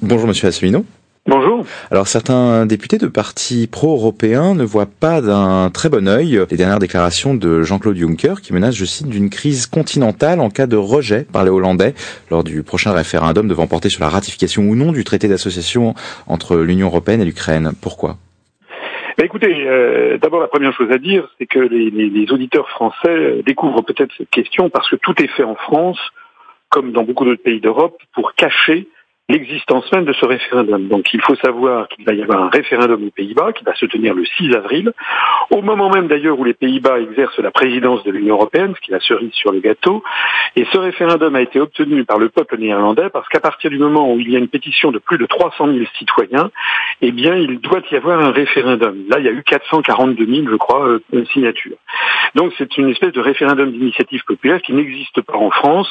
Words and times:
Bonjour 0.00 0.28
Monsieur 0.28 0.46
Asselineau. 0.46 0.84
Bonjour. 1.26 1.64
Alors 1.90 2.06
certains 2.06 2.66
députés 2.66 2.98
de 2.98 3.08
partis 3.08 3.66
pro-européens 3.66 4.54
ne 4.54 4.64
voient 4.64 4.86
pas 4.86 5.20
d'un 5.20 5.70
très 5.70 5.88
bon 5.88 6.08
œil 6.08 6.40
les 6.50 6.56
dernières 6.56 6.78
déclarations 6.78 7.34
de 7.34 7.62
Jean-Claude 7.62 7.96
Juncker 7.96 8.40
qui 8.42 8.54
menace, 8.54 8.76
je 8.76 8.84
cite, 8.84 9.08
d'une 9.08 9.28
crise 9.28 9.66
continentale 9.66 10.40
en 10.40 10.50
cas 10.50 10.66
de 10.66 10.76
rejet 10.76 11.26
par 11.30 11.44
les 11.44 11.50
Hollandais 11.50 11.94
lors 12.30 12.44
du 12.44 12.62
prochain 12.62 12.92
référendum 12.92 13.48
devant 13.48 13.66
porter 13.66 13.90
sur 13.90 14.02
la 14.02 14.08
ratification 14.08 14.62
ou 14.62 14.76
non 14.76 14.92
du 14.92 15.04
traité 15.04 15.26
d'association 15.26 15.94
entre 16.28 16.56
l'Union 16.56 16.86
européenne 16.86 17.20
et 17.20 17.26
l'Ukraine. 17.26 17.72
Pourquoi? 17.82 18.16
Bah, 19.18 19.24
écoutez, 19.24 19.52
euh, 19.66 20.16
d'abord 20.16 20.40
la 20.40 20.46
première 20.46 20.72
chose 20.72 20.92
à 20.92 20.98
dire, 20.98 21.28
c'est 21.38 21.46
que 21.46 21.58
les, 21.58 21.90
les 21.90 22.32
auditeurs 22.32 22.70
français 22.70 23.42
découvrent 23.44 23.82
peut-être 23.82 24.12
cette 24.16 24.30
question 24.30 24.70
parce 24.70 24.88
que 24.88 24.96
tout 24.96 25.20
est 25.20 25.28
fait 25.36 25.42
en 25.42 25.56
France, 25.56 25.98
comme 26.68 26.92
dans 26.92 27.02
beaucoup 27.02 27.24
d'autres 27.24 27.42
pays 27.42 27.60
d'Europe, 27.60 28.00
pour 28.14 28.34
cacher 28.34 28.86
l'existence 29.28 29.90
même 29.92 30.04
de 30.04 30.12
ce 30.14 30.24
référendum. 30.24 30.88
Donc 30.88 31.12
il 31.12 31.20
faut 31.20 31.36
savoir 31.36 31.88
qu'il 31.88 32.04
va 32.04 32.14
y 32.14 32.22
avoir 32.22 32.42
un 32.42 32.48
référendum 32.48 33.04
aux 33.06 33.10
Pays-Bas 33.10 33.52
qui 33.52 33.64
va 33.64 33.74
se 33.74 33.86
tenir 33.86 34.14
le 34.14 34.24
6 34.24 34.54
avril, 34.54 34.92
au 35.50 35.60
moment 35.60 35.90
même 35.90 36.08
d'ailleurs 36.08 36.38
où 36.38 36.44
les 36.44 36.54
Pays-Bas 36.54 37.00
exercent 37.00 37.38
la 37.38 37.50
présidence 37.50 38.02
de 38.04 38.10
l'Union 38.10 38.36
européenne, 38.36 38.74
ce 38.74 38.80
qui 38.80 38.90
est 38.90 38.94
la 38.94 39.00
cerise 39.00 39.32
sur 39.32 39.52
le 39.52 39.60
gâteau. 39.60 40.02
Et 40.56 40.66
ce 40.72 40.78
référendum 40.78 41.34
a 41.36 41.42
été 41.42 41.60
obtenu 41.60 42.04
par 42.04 42.18
le 42.18 42.30
peuple 42.30 42.58
néerlandais 42.58 43.10
parce 43.10 43.28
qu'à 43.28 43.40
partir 43.40 43.70
du 43.70 43.78
moment 43.78 44.12
où 44.12 44.18
il 44.18 44.30
y 44.30 44.36
a 44.36 44.38
une 44.38 44.48
pétition 44.48 44.92
de 44.92 44.98
plus 44.98 45.18
de 45.18 45.26
300 45.26 45.66
000 45.66 45.78
citoyens, 45.98 46.50
eh 47.02 47.12
bien 47.12 47.34
il 47.34 47.60
doit 47.60 47.82
y 47.90 47.96
avoir 47.96 48.20
un 48.20 48.30
référendum. 48.30 49.04
Là, 49.08 49.18
il 49.18 49.26
y 49.26 49.28
a 49.28 49.32
eu 49.32 49.42
442 49.42 50.26
000, 50.26 50.48
je 50.50 50.56
crois, 50.56 50.86
euh, 50.86 51.24
signatures. 51.32 51.76
Donc 52.34 52.52
c'est 52.58 52.76
une 52.78 52.88
espèce 52.88 53.12
de 53.12 53.20
référendum 53.20 53.70
d'initiative 53.72 54.22
populaire 54.24 54.60
qui 54.62 54.72
n'existe 54.72 55.20
pas 55.22 55.36
en 55.36 55.50
France 55.50 55.88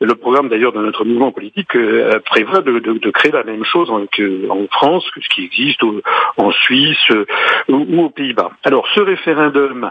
le 0.00 0.14
programme 0.14 0.48
d'ailleurs 0.48 0.72
de 0.72 0.80
notre 0.80 1.04
mouvement 1.04 1.32
politique 1.32 1.74
euh, 1.74 2.20
prévoit 2.24 2.60
de, 2.60 3.10
créer 3.10 3.32
la 3.32 3.42
même 3.42 3.64
chose 3.64 3.90
en, 3.90 4.06
France 4.70 5.10
que 5.10 5.20
ce 5.20 5.28
qui 5.28 5.44
existe 5.44 5.80
en 6.36 6.50
Suisse 6.50 7.10
euh, 7.10 7.26
ou 7.68 8.02
aux 8.02 8.10
Pays-Bas. 8.10 8.52
Alors 8.64 8.86
ce 8.94 9.00
référendum 9.00 9.90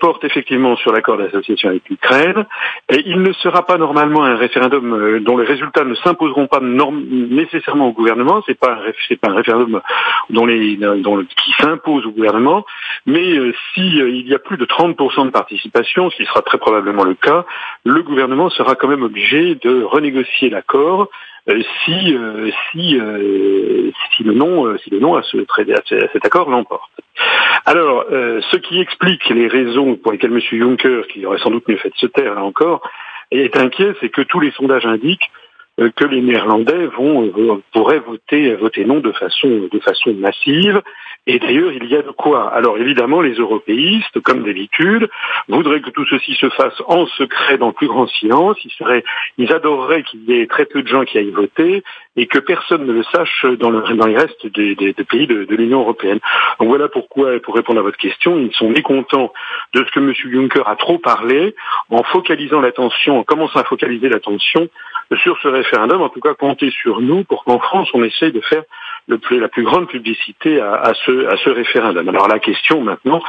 porte 0.00 0.24
effectivement 0.24 0.76
sur 0.76 0.92
l'accord 0.92 1.16
d'association 1.16 1.70
avec 1.70 1.88
l'Ukraine. 1.88 2.46
Et 2.88 3.02
il 3.06 3.20
ne 3.22 3.32
sera 3.32 3.66
pas 3.66 3.78
normalement 3.78 4.22
un 4.22 4.36
référendum 4.36 4.92
euh, 4.92 5.20
dont 5.20 5.36
les 5.36 5.46
résultats 5.46 5.84
ne 5.84 5.94
s'imposeront 5.96 6.46
pas 6.46 6.60
nécessairement 6.60 7.88
au 7.88 7.92
gouvernement. 7.92 8.42
C'est 8.46 8.58
pas 8.58 8.78
pas 9.20 9.30
un 9.30 9.34
référendum 9.34 9.80
dont 10.30 10.46
les 10.46 10.76
dont 10.76 11.24
qui 11.24 11.52
s'impose 11.60 12.06
au 12.06 12.10
gouvernement. 12.10 12.64
Mais 13.06 13.36
euh, 13.36 13.52
si 13.74 13.80
il 13.80 14.28
y 14.28 14.34
a 14.34 14.38
plus 14.38 14.56
de 14.56 14.64
30% 14.64 15.26
de 15.26 15.30
participation, 15.30 16.10
ce 16.10 16.16
qui 16.16 16.24
sera 16.24 16.42
très 16.42 16.58
probablement 16.58 17.04
le 17.04 17.14
cas, 17.14 17.44
le 17.84 18.02
gouvernement 18.02 18.50
sera 18.50 18.74
quand 18.74 18.88
même 18.88 19.02
obligé 19.02 19.56
de 19.56 19.82
renégocier 19.82 20.50
l'accord 20.50 21.08
si 21.46 22.16
si 22.70 23.00
si 24.16 24.22
le 24.24 24.32
non 24.32 24.76
si 24.78 24.90
le 24.90 25.00
non 25.00 25.16
à, 25.16 25.22
ce, 25.22 25.38
cet 26.12 26.24
accord 26.24 26.48
l'emporte. 26.50 26.92
Alors, 27.64 28.06
euh, 28.10 28.40
ce 28.50 28.56
qui 28.56 28.80
explique 28.80 29.28
les 29.28 29.46
raisons 29.46 29.96
pour 29.96 30.12
lesquelles 30.12 30.32
M. 30.32 30.40
Juncker, 30.40 31.06
qui 31.08 31.24
aurait 31.26 31.38
sans 31.38 31.50
doute 31.50 31.68
mieux 31.68 31.76
fait 31.76 31.90
de 31.90 31.96
se 31.96 32.06
taire 32.06 32.34
là 32.34 32.42
encore, 32.42 32.82
est 33.30 33.56
inquiet, 33.56 33.94
c'est 34.00 34.08
que 34.08 34.22
tous 34.22 34.40
les 34.40 34.50
sondages 34.52 34.86
indiquent 34.86 35.30
euh, 35.80 35.90
que 35.94 36.04
les 36.04 36.20
Néerlandais 36.20 36.86
vont 36.86 37.24
euh, 37.24 37.62
pourraient 37.72 38.00
voter 38.00 38.54
voter 38.56 38.84
non 38.84 39.00
de 39.00 39.12
façon 39.12 39.68
de 39.72 39.80
façon 39.80 40.12
massive 40.14 40.82
et 41.24 41.38
d'ailleurs, 41.38 41.70
il 41.72 41.84
y 41.84 41.94
a 41.94 42.02
de 42.02 42.10
quoi. 42.10 42.52
Alors 42.52 42.78
évidemment, 42.78 43.20
les 43.20 43.34
européistes, 43.34 44.18
comme 44.22 44.42
d'habitude, 44.42 45.08
voudraient 45.46 45.80
que 45.80 45.90
tout 45.90 46.04
ceci 46.06 46.34
se 46.34 46.48
fasse 46.50 46.74
en 46.88 47.06
secret, 47.06 47.58
dans 47.58 47.68
le 47.68 47.72
plus 47.72 47.86
grand 47.86 48.08
silence. 48.08 48.56
Ils, 48.64 48.72
seraient, 48.72 49.04
ils 49.38 49.52
adoreraient 49.52 50.02
qu'il 50.02 50.24
y 50.24 50.40
ait 50.40 50.48
très 50.48 50.66
peu 50.66 50.82
de 50.82 50.88
gens 50.88 51.04
qui 51.04 51.18
aillent 51.18 51.30
voter 51.30 51.84
et 52.16 52.26
que 52.26 52.40
personne 52.40 52.86
ne 52.86 52.92
le 52.92 53.04
sache 53.04 53.46
dans, 53.60 53.70
le, 53.70 53.82
dans 53.94 54.06
les 54.06 54.16
restes 54.16 54.46
des, 54.48 54.74
pays 55.08 55.28
de, 55.28 55.44
de 55.44 55.54
l'Union 55.54 55.80
européenne. 55.80 56.18
Donc 56.58 56.68
voilà 56.68 56.88
pourquoi, 56.88 57.38
pour 57.40 57.54
répondre 57.54 57.78
à 57.78 57.82
votre 57.82 57.98
question, 57.98 58.36
ils 58.38 58.52
sont 58.54 58.68
mécontents 58.68 59.32
de 59.74 59.84
ce 59.84 59.92
que 59.92 60.00
M. 60.00 60.12
Juncker 60.14 60.66
a 60.66 60.74
trop 60.74 60.98
parlé, 60.98 61.54
en 61.90 62.02
focalisant 62.02 62.60
l'attention, 62.60 63.20
en 63.20 63.22
commençant 63.22 63.60
à 63.60 63.64
focaliser 63.64 64.08
l'attention 64.08 64.68
sur 65.22 65.38
ce 65.40 65.48
référendum. 65.48 66.02
En 66.02 66.08
tout 66.08 66.20
cas, 66.20 66.34
comptez 66.34 66.70
sur 66.70 67.00
nous 67.00 67.22
pour 67.24 67.44
qu'en 67.44 67.60
France, 67.60 67.88
on 67.94 68.02
essaye 68.02 68.32
de 68.32 68.40
faire 68.40 68.64
le 69.08 69.18
plus, 69.18 69.40
la 69.40 69.48
plus 69.48 69.64
grande 69.64 69.88
publicité 69.88 70.60
à, 70.60 70.74
à, 70.74 70.94
ce, 70.94 71.26
à 71.26 71.36
ce 71.36 71.50
référendum. 71.50 72.08
Alors 72.08 72.28
la 72.28 72.38
question 72.38 72.82
maintenant, 72.82 73.22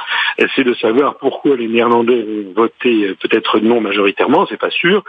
c'est 0.55 0.63
de 0.63 0.73
savoir 0.75 1.17
pourquoi 1.17 1.55
les 1.55 1.67
Néerlandais 1.67 2.21
vont 2.21 2.53
voter 2.55 3.07
euh, 3.07 3.15
peut-être 3.15 3.59
non 3.59 3.81
majoritairement, 3.81 4.45
c'est 4.47 4.57
pas 4.57 4.69
sûr, 4.69 5.03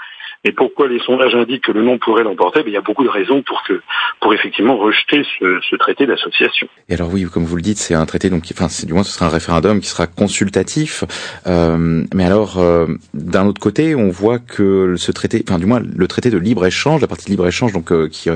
et 0.44 0.52
pourquoi 0.52 0.88
les 0.88 1.00
sondages 1.00 1.34
indiquent 1.34 1.64
que 1.64 1.72
le 1.72 1.82
non 1.82 1.98
pourrait 1.98 2.22
l'emporter? 2.22 2.60
Ben, 2.62 2.68
Il 2.68 2.74
y 2.74 2.76
a 2.76 2.82
beaucoup 2.82 3.04
de 3.04 3.08
raisons 3.08 3.42
pour 3.42 3.62
que, 3.66 3.80
pour 4.20 4.34
effectivement 4.34 4.76
rejeter 4.76 5.24
ce, 5.38 5.60
ce 5.68 5.76
traité 5.76 6.06
d'association. 6.06 6.68
Et 6.88 6.94
alors 6.94 7.12
oui, 7.12 7.24
comme 7.24 7.44
vous 7.44 7.56
le 7.56 7.62
dites, 7.62 7.78
c'est 7.78 7.94
un 7.94 8.04
traité 8.06 8.28
donc, 8.30 8.44
enfin, 8.52 8.68
du 8.86 8.92
moins 8.92 9.04
ce 9.04 9.12
sera 9.12 9.26
un 9.26 9.30
référendum 9.30 9.80
qui 9.80 9.88
sera 9.88 10.06
consultatif. 10.06 11.04
Euh, 11.46 12.04
mais 12.14 12.24
alors, 12.24 12.58
euh, 12.58 12.86
d'un 13.14 13.46
autre 13.46 13.60
côté, 13.60 13.94
on 13.94 14.10
voit 14.10 14.38
que 14.38 14.96
ce 14.96 15.12
traité, 15.12 15.42
enfin 15.48 15.58
du 15.58 15.66
moins 15.66 15.80
le 15.80 16.06
traité 16.08 16.30
de 16.30 16.38
libre 16.38 16.66
échange, 16.66 17.00
la 17.00 17.06
partie 17.06 17.24
de 17.26 17.30
libre 17.30 17.46
échange, 17.46 17.72
donc 17.72 17.90
euh, 17.90 18.08
qui, 18.08 18.28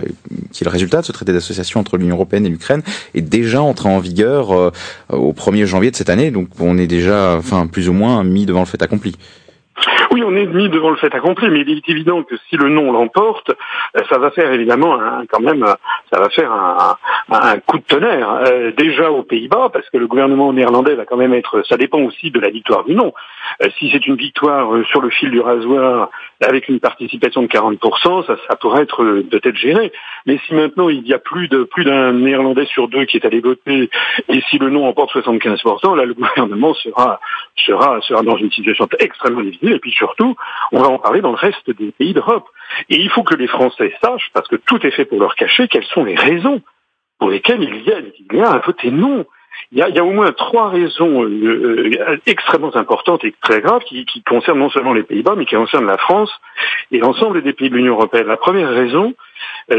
qui 0.53 0.63
est 0.63 0.65
le 0.65 0.71
résultat 0.71 1.01
de 1.01 1.07
ce 1.07 1.13
traité 1.13 1.33
d'association 1.33 1.81
entre 1.81 1.99
l'Union 1.99 2.17
européenne 2.17 2.47
et 2.47 2.49
l'Ukraine, 2.49 2.83
est 3.15 3.21
déjà 3.21 3.61
entré 3.61 3.89
en 3.89 3.99
vigueur 3.99 4.53
euh, 4.53 4.71
au 5.11 5.33
1er 5.33 5.67
janvier 5.67 5.91
de 5.91 5.97
cette 5.97 6.11
année. 6.11 6.31
Donc 6.31 6.49
on 6.59 6.79
est 6.79 6.87
déjà, 6.87 7.37
enfin 7.37 7.67
plus 7.67 7.89
ou 7.89 7.93
moins 7.93 8.25
mis 8.25 8.47
devant 8.47 8.61
le 8.61 8.67
fait 8.67 8.83
accompli. 8.83 9.15
Oui, 10.11 10.23
on 10.25 10.35
est 10.35 10.47
mis 10.47 10.69
devant 10.71 10.91
le 10.91 10.97
fait 10.97 11.15
accompli, 11.15 11.51
mais 11.51 11.61
il 11.61 11.71
est 11.71 11.89
évident 11.89 12.23
que 12.23 12.35
si 12.49 12.57
le 12.57 12.69
non 12.71 12.93
l'emporte, 12.93 13.51
euh, 13.51 14.01
ça 14.09 14.19
va 14.19 14.31
faire 14.31 14.53
évidemment 14.53 14.99
un, 14.99 15.27
quand 15.27 15.41
même, 15.41 15.65
ça 16.11 16.19
va 16.19 16.31
faire 16.31 16.51
un, 16.51 17.59
coup 17.67 17.79
de 17.79 17.85
tonnerre. 17.85 18.31
Euh, 18.47 18.73
déjà 18.73 19.11
aux 19.11 19.23
Pays-Bas, 19.23 19.69
parce 19.73 19.89
que 19.91 19.99
le 19.99 20.07
gouvernement 20.07 20.53
néerlandais 20.53 20.95
va 20.95 21.05
quand 21.05 21.17
même 21.17 21.35
être, 21.35 21.63
ça 21.69 21.77
dépend 21.77 22.01
aussi 22.01 22.31
de 22.31 22.41
la 22.41 22.49
victoire 22.49 22.85
du 22.85 22.95
non. 22.95 23.13
Euh, 23.63 23.69
si 23.79 23.91
c'est 23.91 24.07
une 24.07 24.17
victoire 24.17 24.71
sur 24.87 25.03
le 25.03 25.11
fil 25.11 25.31
du 25.31 25.41
rasoir 25.41 26.09
avec 26.41 26.69
une 26.69 26.81
participation 26.81 27.43
de 27.43 27.49
40%, 27.49 28.27
ça, 28.27 28.37
ça 28.49 28.57
pourrait 28.57 28.83
être 28.83 29.05
peut-être 29.31 29.57
géré. 29.57 29.93
Mais 30.25 30.39
si 30.47 30.55
maintenant 30.55 30.89
il 30.89 31.07
y 31.07 31.13
a 31.13 31.19
plus 31.19 31.49
de 31.49 31.65
plus 31.65 31.85
d'un 31.85 32.13
Néerlandais 32.13 32.67
sur 32.67 32.89
deux 32.89 33.05
qui 33.05 33.19
est 33.19 33.27
allé 33.27 33.41
voter, 33.41 33.91
et 34.29 34.41
si 34.49 34.59
le 34.59 34.71
non 34.71 34.87
emporte 34.87 35.13
75%, 35.15 35.97
là 35.97 36.05
le 36.05 36.15
gouvernement 36.15 36.75
sera 36.75 37.21
sera 37.57 38.01
sera 38.03 38.23
dans 38.23 38.37
une 38.37 38.51
situation 38.51 38.89
extrêmement 38.99 39.43
difficile. 39.43 39.73
Et 39.73 39.79
puis 39.79 39.93
surtout, 39.99 40.37
on 40.73 40.81
va 40.81 40.89
en 40.89 40.99
parler 40.99 41.21
dans 41.21 41.31
le 41.31 41.37
reste 41.37 41.71
des 41.71 41.93
pays 41.93 42.15
d'Europe. 42.15 42.47
Et 42.89 42.97
il 42.97 43.11
faut 43.11 43.23
que 43.23 43.35
les 43.35 43.49
Français 43.49 43.93
sachent, 44.01 44.31
parce 44.33 44.49
que 44.49 44.57
tout 44.57 44.85
est 44.87 44.91
fait 44.91 45.05
pour 45.05 45.21
leur 45.21 45.35
cacher, 45.35 45.69
quelles 45.69 45.85
sont 45.85 46.05
les 46.05 46.15
raisons 46.15 46.63
pour 47.19 47.31
lesquelles 47.31 47.63
il 47.63 48.39
y 48.39 48.41
a, 48.41 48.51
un 48.51 48.59
vote 48.59 48.85
non. 48.85 49.27
Il 49.73 49.79
y, 49.79 49.99
a, 49.99 50.05
au 50.05 50.13
moins 50.13 50.31
trois 50.33 50.69
raisons 50.69 51.25
euh, 51.25 51.91
euh, 51.99 52.17
extrêmement 52.27 52.75
importantes 52.77 53.25
et 53.25 53.35
très 53.43 53.61
graves 53.61 53.83
qui, 53.83 54.07
qui, 54.07 54.23
concernent 54.23 54.61
non 54.61 54.71
seulement 54.71 54.95
les 54.95 55.03
Pays-Bas, 55.03 55.35
mais 55.37 55.47
qui 55.47 55.57
concernent 55.57 55.87
la 55.87 55.99
France 55.99 56.31
et 56.93 56.99
l'ensemble 56.99 57.43
des 57.43 57.53
pays 57.53 57.69
de 57.69 57.75
l'Union 57.75 57.95
européenne. 57.95 58.29
La 58.29 58.37
première 58.37 58.71
raison, 58.71 59.15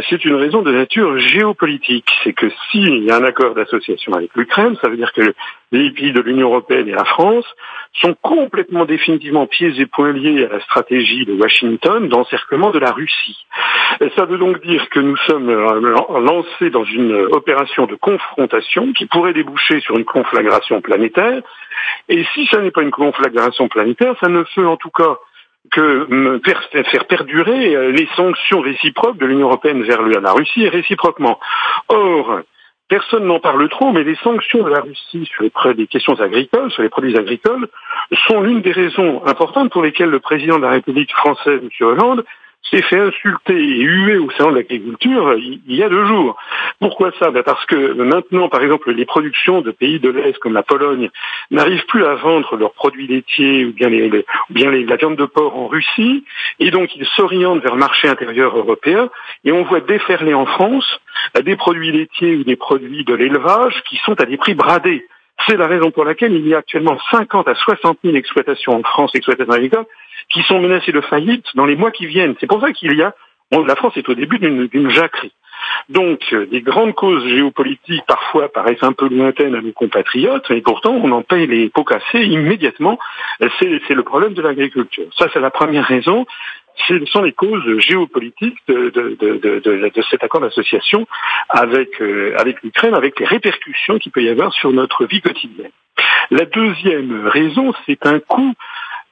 c'est 0.10 0.24
une 0.26 0.36
raison 0.36 0.62
de 0.62 0.72
nature 0.72 1.18
géopolitique. 1.20 2.10
C'est 2.24 2.34
que 2.34 2.48
s'il 2.70 3.04
y 3.04 3.12
a 3.12 3.18
un 3.18 3.24
accord 3.24 3.56
d'association 3.56 4.14
avec 4.14 4.32
l'Ukraine, 4.36 4.76
ça 4.82 4.90
veut 4.90 4.98
dire 4.98 5.12
que 5.14 5.34
les 5.72 5.92
pays 5.92 6.12
de 6.12 6.22
l'Union 6.22 6.50
européenne 6.50 6.88
et 6.88 6.94
la 6.94 7.06
France 7.06 7.46
sont 8.02 8.16
complètement 8.22 8.86
définitivement 8.86 9.48
pieds 9.48 9.80
et 9.80 9.86
poings 9.86 10.14
liés 10.14 10.46
à 10.46 10.54
la 10.54 10.60
stratégie 10.62 11.26
de 11.26 11.34
Washington 11.34 12.08
d'encerclement 12.08 12.72
de 12.72 12.80
la 12.80 12.92
Russie. 12.92 13.46
Ça 14.16 14.26
veut 14.26 14.38
donc 14.38 14.62
dire 14.62 14.90
que 14.90 15.00
nous 15.00 15.18
sommes 15.28 15.50
euh, 15.50 16.20
lancés 16.22 16.70
dans 16.70 16.86
une 16.86 17.14
opération 17.32 17.86
de 17.86 17.96
confrontation 17.96 18.94
qui 18.94 19.06
pourrait 19.06 19.34
déboucher 19.34 19.80
sur 19.82 19.98
une 19.98 20.06
conflagration 20.06 20.82
planétaire. 20.82 21.42
Et 22.08 22.26
si 22.34 22.46
ça 22.48 22.62
n'est 22.62 22.72
pas 22.72 22.82
une 22.82 22.92
conflagration 22.92 23.68
planétaire, 23.68 24.16
ça 24.22 24.30
ne 24.30 24.44
fait 24.44 24.66
en 24.66 24.78
tout 24.78 24.92
cas 24.92 25.18
que 25.72 26.42
faire 26.92 27.06
perdurer 27.06 27.76
euh, 27.76 27.92
les 27.92 28.08
sanctions 28.16 28.62
réciproques 28.62 29.18
de 29.18 29.26
l'Union 29.26 29.48
européenne 29.48 29.84
vers 29.84 30.02
la 30.02 30.32
Russie 30.32 30.64
et 30.64 30.70
réciproquement. 30.70 31.40
Or, 31.88 32.42
personne 32.90 33.26
n'en 33.26 33.40
parle 33.40 33.70
trop, 33.70 33.92
mais 33.92 34.04
les 34.04 34.16
sanctions 34.18 34.64
de 34.64 34.70
la 34.70 34.82
Russie 34.82 35.26
sur 35.26 35.44
les, 35.44 35.88
questions 35.88 36.20
agricoles, 36.20 36.72
sur 36.72 36.84
les 36.84 36.90
produits 36.90 37.16
agricoles, 37.18 37.68
sont 38.28 38.42
l'une 38.42 38.62
des 38.62 38.72
raisons 38.72 39.26
importantes 39.26 39.72
pour 39.72 39.84
lesquelles 39.84 40.10
le 40.10 40.20
président 40.20 40.58
de 40.58 40.64
la 40.64 40.72
République 40.72 41.14
française, 41.14 41.62
M. 41.62 41.70
Hollande, 41.82 42.26
s'est 42.64 42.82
fait 42.84 43.00
insulter 43.00 43.56
et 43.56 43.82
huer 43.82 44.18
au 44.18 44.30
salon 44.32 44.52
de 44.52 44.58
l'agriculture 44.58 45.36
il 45.36 45.76
y 45.76 45.84
a 45.84 45.90
deux 45.90 46.06
jours. 46.06 46.36
Pourquoi 46.80 47.12
ça? 47.20 47.32
Ben 47.32 47.44
Parce 47.44 47.66
que 47.66 47.94
maintenant, 47.94 48.50
par 48.50 48.62
exemple, 48.62 48.92
les 48.92 49.06
productions 49.06 49.62
de 49.62 49.72
pays 49.72 50.00
de 50.00 50.10
l'Est 50.10 50.38
comme 50.40 50.54
la 50.54 50.64
Pologne 50.64 51.10
n'arrivent 51.52 51.86
plus 51.88 52.06
à 52.06 52.16
vendre 52.16 52.56
leurs 52.58 52.74
produits 52.74 53.08
laitiers 53.08 53.66
ou 53.66 53.74
bien, 53.74 53.90
les, 53.90 54.10
ou 54.10 54.54
bien 54.54 54.72
la 54.72 54.96
viande 54.96 55.16
de 55.16 55.26
porc 55.26 55.58
en 55.58 55.68
Russie, 55.68 56.24
et 56.60 56.72
donc 56.72 56.96
ils 56.96 57.06
s'orientent 57.16 57.62
vers 57.62 57.74
le 57.74 57.80
marché 57.80 58.08
intérieur 58.08 58.58
européen, 58.58 59.10
et 59.44 59.52
on 59.52 59.64
voit 59.64 59.82
déferler 59.82 60.34
en 60.34 60.46
France 60.46 61.00
des 61.42 61.56
produits 61.56 61.92
laitiers 61.92 62.36
ou 62.36 62.44
des 62.44 62.56
produits 62.56 63.04
de 63.04 63.14
l'élevage 63.14 63.82
qui 63.90 63.98
sont 64.06 64.20
à 64.22 64.26
des 64.26 64.38
prix 64.38 64.54
bradés. 64.54 65.06
C'est 65.48 65.58
la 65.58 65.68
raison 65.68 65.92
pour 65.92 66.04
laquelle 66.04 66.34
il 66.34 66.48
y 66.48 66.54
a 66.54 66.58
actuellement 66.58 66.98
50 67.12 67.48
à 67.48 67.56
60 67.56 68.00
000 68.04 68.16
exploitations 68.16 68.76
en 68.76 68.84
France, 68.84 69.16
exploitations 69.16 69.54
agricoles, 69.54 69.86
qui 70.30 70.42
sont 70.44 70.60
menacées 70.60 70.92
de 70.92 71.02
faillite 71.02 71.46
dans 71.56 71.66
les 71.66 71.76
mois 71.76 71.92
qui 71.92 72.06
viennent. 72.06 72.36
C'est 72.40 72.48
pour 72.48 72.62
ça 72.62 72.72
qu'il 72.72 72.94
y 72.96 73.02
a, 73.02 73.14
la 73.52 73.76
France 73.76 73.98
est 73.98 74.10
au 74.10 74.14
début 74.14 74.40
d'une 74.40 74.90
jacquerie. 74.90 75.34
Donc, 75.90 76.22
euh, 76.34 76.46
des 76.46 76.62
grandes 76.62 76.94
causes 76.94 77.28
géopolitiques 77.28 78.06
parfois 78.08 78.52
paraissent 78.52 78.84
un 78.84 78.94
peu 78.94 79.10
lointaines 79.10 79.56
à 79.56 79.62
nos 79.62 79.72
compatriotes, 79.72 80.50
et 80.52 80.62
pourtant 80.62 80.94
on 80.94 81.12
en 81.12 81.22
paye 81.22 81.48
les 81.48 81.70
pots 81.70 81.84
cassés 81.84 82.24
immédiatement. 82.24 83.00
C'est 83.60 83.90
le 83.90 84.04
problème 84.04 84.34
de 84.34 84.42
l'agriculture. 84.42 85.06
Ça, 85.18 85.28
c'est 85.34 85.40
la 85.40 85.52
première 85.52 85.86
raison. 85.86 86.26
Ce 86.88 87.06
sont 87.08 87.22
les 87.24 87.34
causes 87.34 87.80
géopolitiques 87.80 88.60
de, 88.68 88.90
de, 88.90 89.18
de, 89.20 89.60
de 89.60 90.02
cet 90.10 90.24
accord 90.24 90.40
d'association 90.40 91.08
avec, 91.50 92.02
euh, 92.02 92.36
avec 92.38 92.62
l'Ukraine, 92.64 92.94
avec 92.94 93.20
les 93.20 93.26
répercussions 93.26 94.00
qu'il 94.00 94.14
peut 94.14 94.24
y 94.24 94.30
avoir 94.30 94.54
sur 94.54 94.72
notre 94.72 95.06
vie 95.06 95.22
quotidienne. 95.22 95.72
La 96.32 96.46
deuxième 96.46 97.28
raison, 97.28 97.74
c'est 97.86 98.06
un 98.06 98.20
coût 98.20 98.54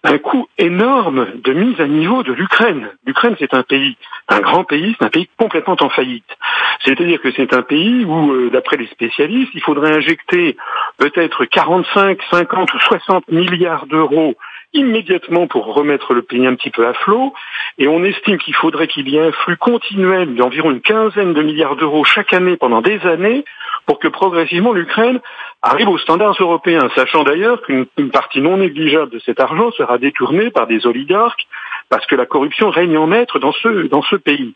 un 0.08 0.18
coût 0.20 0.48
énorme 0.58 1.28
de 1.44 1.54
mise 1.54 1.80
à 1.82 1.88
niveau 1.88 2.24
de 2.24 2.32
l'Ukraine. 2.32 2.90
L'Ukraine, 3.06 3.36
c'est 3.40 3.54
un 3.54 3.64
pays, 3.64 3.98
un 4.30 4.40
grand 4.40 4.64
pays, 4.64 4.96
c'est 4.98 5.06
un 5.06 5.10
pays 5.10 5.28
complètement 5.38 5.76
en 5.82 5.90
faillite. 5.90 6.38
C'est-à-dire 6.86 7.22
que 7.22 7.32
c'est 7.32 7.54
un 7.54 7.62
pays 7.62 8.06
où, 8.06 8.32
euh, 8.32 8.50
d'après 8.50 8.78
les 8.78 8.88
spécialistes, 8.88 9.52
il 9.54 9.62
faudrait 9.62 9.98
injecter 9.98 10.56
peut-être 10.98 11.44
45, 11.44 12.20
50 12.32 12.74
ou 12.74 12.80
60 12.80 13.28
milliards 13.30 13.86
d'euros 13.88 14.36
immédiatement 14.74 15.48
pour 15.48 15.74
remettre 15.74 16.14
le 16.14 16.22
pays 16.22 16.46
un 16.46 16.56
petit 16.56 16.70
peu 16.70 16.88
à 16.88 16.94
flot. 16.94 17.34
Et 17.78 17.88
on 17.88 18.04
estime 18.04 18.38
qu'il 18.38 18.56
faudrait 18.56 18.88
qu'il 18.88 19.10
y 19.10 19.18
ait 19.18 19.28
un 19.28 19.32
flux 19.32 19.58
continuel 19.58 20.36
d'environ 20.36 20.72
une 20.72 20.82
quinzaine 20.82 21.34
de 21.34 21.42
milliards 21.42 21.76
d'euros 21.76 22.04
chaque 22.04 22.34
année 22.34 22.58
pendant 22.58 22.82
des 22.82 23.00
années 23.06 23.44
pour 23.86 24.00
que 24.00 24.08
progressivement 24.08 24.74
l'Ukraine 24.74 25.20
arrive 25.68 25.90
aux 25.90 25.98
standards 25.98 26.38
européens, 26.40 26.90
sachant 26.96 27.24
d'ailleurs 27.24 27.62
qu'une 27.62 28.12
partie 28.12 28.42
non 28.42 28.58
négligeable 28.58 29.12
de 29.12 29.20
cet 29.20 29.40
argent 29.40 29.72
sera 29.72 29.98
détournée 29.98 30.50
par 30.50 30.68
des 30.68 30.86
oligarques 30.86 31.48
parce 31.90 32.06
que 32.06 32.16
la 32.16 32.26
corruption 32.26 32.70
règne 32.70 32.98
en 32.98 33.08
maître 33.08 33.40
dans 33.40 33.54
ce, 33.54 33.88
dans 33.88 34.02
ce 34.02 34.16
pays. 34.16 34.54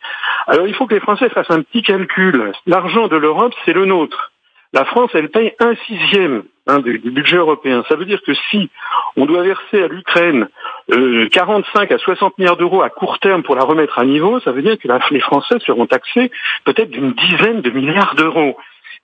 Alors 0.48 0.68
il 0.68 0.74
faut 0.74 0.88
que 0.88 0.94
les 0.94 1.00
Français 1.00 1.30
fassent 1.30 1.52
un 1.52 1.62
petit 1.62 1.82
calcul. 1.82 2.52
L'argent 2.66 3.08
de 3.08 3.16
l'Europe, 3.16 3.54
c'est 3.66 3.74
le 3.74 3.86
nôtre. 3.86 4.32
La 4.74 4.86
France, 4.86 5.12
elle 5.14 5.30
paye 5.30 5.54
un 5.60 5.76
sixième 5.86 6.44
hein, 6.68 6.80
du, 6.80 6.98
budget 7.00 7.36
européen. 7.36 7.84
Ça 7.90 7.96
veut 7.96 8.06
dire 8.06 8.22
que 8.26 8.34
si 8.50 8.70
on 9.18 9.26
doit 9.26 9.44
verser 9.44 9.84
à 9.84 9.88
l'Ukraine 9.88 10.48
euh, 10.92 11.28
45 11.30 11.92
à 11.92 11.98
60 11.98 12.38
milliards 12.38 12.56
d'euros 12.56 12.82
à 12.82 12.90
court 12.90 13.20
terme 13.20 13.44
pour 13.44 13.56
la 13.56 13.66
remettre 13.66 14.00
à 14.00 14.06
niveau, 14.06 14.40
ça 14.40 14.54
veut 14.54 14.62
dire 14.62 14.78
que 14.80 14.88
les 15.14 15.20
Français 15.20 15.58
seront 15.66 15.88
taxés 15.88 16.32
peut-être 16.64 16.90
d'une 16.90 17.12
dizaine 17.14 17.62
de 17.62 17.70
milliards 17.70 18.16
d'euros. 18.16 18.58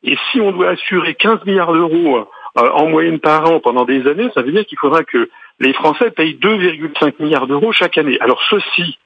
Et 0.03 0.17
si 0.31 0.39
on 0.39 0.51
doit 0.51 0.69
assurer 0.69 1.15
15 1.15 1.45
milliards 1.45 1.73
d'euros 1.73 2.17
euh, 2.57 2.69
en 2.71 2.88
moyenne 2.88 3.19
par 3.19 3.49
an 3.51 3.59
pendant 3.59 3.85
des 3.85 4.07
années, 4.07 4.29
ça 4.33 4.41
veut 4.41 4.51
dire 4.51 4.65
qu'il 4.65 4.77
faudra 4.77 5.03
que 5.03 5.29
les 5.59 5.73
Français 5.73 6.11
payent 6.11 6.38
2,5 6.41 7.15
milliards 7.19 7.47
d'euros 7.47 7.71
chaque 7.71 7.97
année. 7.97 8.17
Alors 8.19 8.41
ceci, 8.49 8.97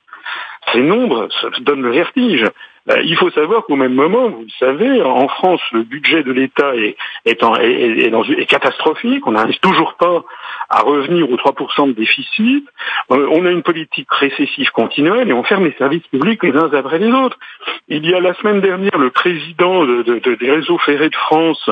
ces 0.73 0.81
nombres, 0.81 1.27
ça 1.41 1.49
donne 1.61 1.81
le 1.81 1.91
vertige. 1.91 2.45
Euh, 2.89 3.01
il 3.03 3.15
faut 3.15 3.29
savoir 3.31 3.63
qu'au 3.65 3.75
même 3.75 3.93
moment, 3.93 4.29
vous 4.29 4.41
le 4.41 4.57
savez, 4.59 5.01
en 5.03 5.27
France, 5.27 5.61
le 5.71 5.83
budget 5.83 6.23
de 6.23 6.31
l'État 6.31 6.75
est, 6.75 6.97
est, 7.25 7.43
est, 7.43 8.41
est, 8.41 8.45
catastrophique. 8.45 9.25
On 9.27 9.33
n'arrive 9.33 9.59
toujours 9.59 9.93
pas 9.95 10.23
à 10.69 10.81
revenir 10.81 11.29
aux 11.29 11.35
3% 11.35 11.87
de 11.89 11.91
déficit. 11.93 12.67
Euh, 13.11 13.27
on 13.31 13.45
a 13.45 13.51
une 13.51 13.61
politique 13.61 14.11
récessive 14.11 14.71
continuelle 14.71 15.29
et 15.29 15.33
on 15.33 15.43
ferme 15.43 15.65
les 15.65 15.75
services 15.77 16.07
publics 16.07 16.41
les 16.43 16.53
uns 16.53 16.73
après 16.73 16.97
les 16.97 17.11
autres. 17.11 17.37
Il 17.87 18.09
y 18.09 18.13
a 18.15 18.19
la 18.19 18.33
semaine 18.35 18.61
dernière, 18.61 18.97
le 18.97 19.11
président 19.11 19.85
de, 19.85 20.01
de, 20.01 20.35
des 20.35 20.51
réseaux 20.51 20.79
ferrés 20.79 21.09
de 21.09 21.15
France, 21.15 21.69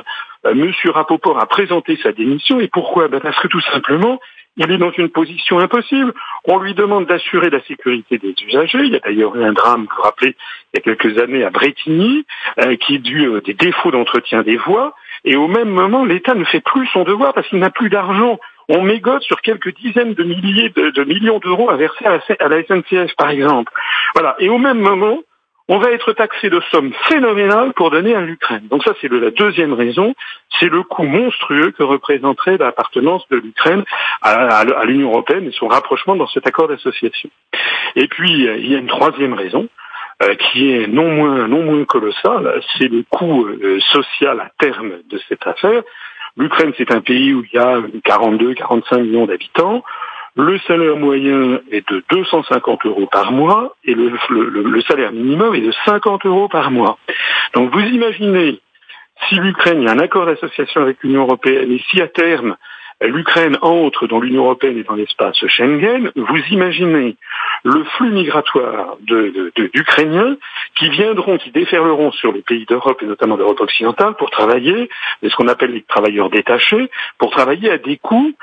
Monsieur 0.54 0.92
Rapoport, 0.92 1.42
a 1.42 1.48
présenté 1.48 1.98
sa 2.02 2.12
démission. 2.12 2.60
Et 2.60 2.68
pourquoi? 2.68 3.08
Ben 3.08 3.20
Parce 3.20 3.40
que 3.40 3.48
tout 3.48 3.62
simplement, 3.62 4.20
il 4.60 4.72
est 4.72 4.78
dans 4.78 4.92
une 4.92 5.10
position 5.10 5.58
impossible. 5.60 6.14
On 6.46 6.60
lui 6.60 6.74
demande 6.74 7.08
d'assurer 7.08 7.50
la 7.50 7.62
sécurité 7.64 8.18
des 8.18 8.36
usagers. 8.46 8.84
Il 8.84 8.94
y 8.94 8.98
a 8.98 9.00
d'ailleurs 9.00 9.36
eu 9.36 9.44
un 9.44 9.54
drame, 9.54 9.88
vous 9.90 9.96
vous 9.96 10.04
rappelez, 10.04 10.36
il 10.74 10.78
y 10.78 10.80
a 10.80 10.82
quelques 10.82 11.18
années 11.20 11.44
à 11.44 11.50
Bretigny, 11.50 12.26
euh, 12.60 12.76
qui 12.76 12.96
est 12.96 13.00
dû 13.00 13.26
euh, 13.26 13.42
des 13.42 13.54
défauts 13.54 13.92
d'entretien 13.92 14.44
des 14.44 14.58
voies. 14.58 14.94
Et 15.24 15.38
au 15.38 15.48
même 15.48 15.70
moment, 15.70 16.06
l'État 16.06 16.36
ne 16.36 16.44
fait 16.44 16.62
plus 16.62 16.88
son 16.88 17.04
devoir 17.04 17.34
parce 17.34 17.48
qu'il 17.48 17.60
n'a 17.60 17.70
plus 17.70 17.90
d'argent. 17.90 18.38
On 18.68 18.84
mégote 18.84 19.24
sur 19.24 19.42
quelques 19.42 19.76
dizaines 19.76 20.14
de 20.14 20.24
milliers 20.24 20.70
de, 20.70 21.04
millions 21.04 21.40
d'euros 21.40 21.70
à 21.70 21.78
verser 21.78 22.06
à 22.06 22.20
à 22.40 22.48
la 22.50 22.64
SNCF, 22.64 23.16
par 23.18 23.30
exemple. 23.30 23.72
Voilà. 24.14 24.36
Et 24.40 24.50
au 24.50 24.58
même 24.58 24.80
moment, 24.80 25.20
on 25.70 25.78
va 25.78 25.92
être 25.92 26.14
taxé 26.14 26.50
de 26.50 26.60
sommes 26.72 26.92
phénoménales 27.08 27.74
pour 27.74 27.92
donner 27.92 28.16
à 28.16 28.22
l'Ukraine. 28.22 28.68
Donc 28.70 28.84
ça, 28.84 28.94
c'est 29.00 29.10
la 29.10 29.30
deuxième 29.30 29.74
raison, 29.74 30.16
c'est 30.60 30.68
le 30.68 30.82
coût 30.82 31.04
monstrueux 31.04 31.72
que 31.72 31.84
représenterait 31.84 32.58
l'appartenance 32.58 33.24
de 33.30 33.38
l'Ukraine 33.38 33.86
à, 34.24 34.66
l'Union 34.86 35.12
européenne 35.12 35.48
et 35.48 35.52
son 35.52 35.68
rapprochement 35.68 36.16
dans 36.16 36.28
cet 36.28 36.48
accord 36.48 36.68
d'association. 36.68 37.30
Et 37.96 38.08
puis, 38.08 38.32
il 38.32 38.68
y 38.72 38.76
a 38.76 38.80
une 38.80 38.88
troisième 38.88 39.34
raison, 39.36 39.70
euh, 40.24 40.36
qui 40.36 40.72
est 40.74 40.88
non 40.88 41.10
moins, 41.12 41.48
non 41.48 41.64
moins 41.64 41.86
colossale, 41.86 42.62
c'est 42.78 42.90
le 42.90 43.06
coût 43.10 43.46
euh, 43.46 43.80
social 43.92 44.40
à 44.42 44.52
terme 44.58 44.96
de 45.10 45.18
cette 45.30 45.46
affaire. 45.48 45.84
L'Ukraine, 46.36 46.74
c'est 46.78 46.92
un 46.92 47.02
pays 47.02 47.34
où 47.34 47.44
il 47.44 47.58
y 47.58 47.62
a 47.62 47.80
42, 48.04 48.56
45 48.56 48.98
millions 48.98 49.28
d'habitants. 49.28 49.84
Le 50.36 50.60
salaire 50.60 50.96
moyen 50.96 51.60
est 51.72 51.88
de 51.90 52.04
250 52.12 52.86
euros 52.86 53.08
par 53.08 53.32
mois 53.32 53.76
et 53.84 53.94
le, 53.94 54.82
salaire 54.88 55.12
minimum 55.12 55.56
est 55.56 55.62
de 55.62 55.74
50 55.86 56.26
euros 56.26 56.48
par 56.48 56.72
mois. 56.72 56.98
Donc 57.54 57.74
vous 57.74 57.82
imaginez, 57.82 58.60
si 59.28 59.36
l'Ukraine, 59.36 59.88
a 59.88 59.92
un 59.92 60.00
accord 60.00 60.26
d'association 60.26 60.82
avec 60.82 60.98
l'Union 61.04 61.22
européenne 61.22 61.72
et 61.72 61.82
si 61.90 62.02
à 62.02 62.08
terme 62.08 62.56
l'Ukraine 63.02 63.58
entre 63.62 64.08
dans 64.08 64.20
l'Union 64.20 64.44
européenne 64.44 64.78
et 64.78 64.84
dans 64.84 64.96
l'espace 64.96 65.38
Schengen, 65.48 66.12
vous 66.16 66.42
imaginez 66.52 67.16
le 67.64 67.84
flux 67.84 68.12
migratoire 68.12 68.98
d'Ukrainiens 69.02 70.38
qui 70.76 70.90
viendront, 70.90 71.38
qui 71.38 71.52
déferleront 71.52 72.12
sur 72.12 72.34
les 72.34 72.42
pays 72.42 72.66
d'Europe 72.66 73.02
et 73.02 73.06
notamment 73.06 73.38
d'Europe 73.38 73.62
occidentale 73.62 74.16
pour 74.16 74.30
travailler, 74.32 74.90
ce 75.24 75.36
qu'on 75.36 75.48
appelle 75.48 75.72
les 75.72 75.84
travailleurs 75.84 76.30
détachés, 76.30 76.90
pour 77.18 77.32
travailler 77.32 77.72
à 77.72 77.78
des 77.78 77.98
coûts 77.98 78.34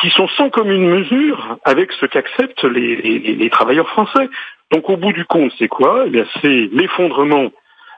qui 0.00 0.10
sont 0.10 0.28
sans 0.28 0.50
commune 0.50 0.88
mesure 0.88 1.58
avec 1.64 1.92
ce 1.92 2.06
qu'acceptent 2.06 2.64
les, 2.64 3.48
travailleurs 3.50 3.88
français. 3.88 4.28
Donc 4.72 4.90
au 4.90 4.96
bout 4.96 5.12
du 5.12 5.24
compte, 5.24 5.52
c'est 5.58 5.68
quoi? 5.68 6.04
Eh 6.12 6.24
C'est 6.42 6.68
l'effondrement, 6.72 7.50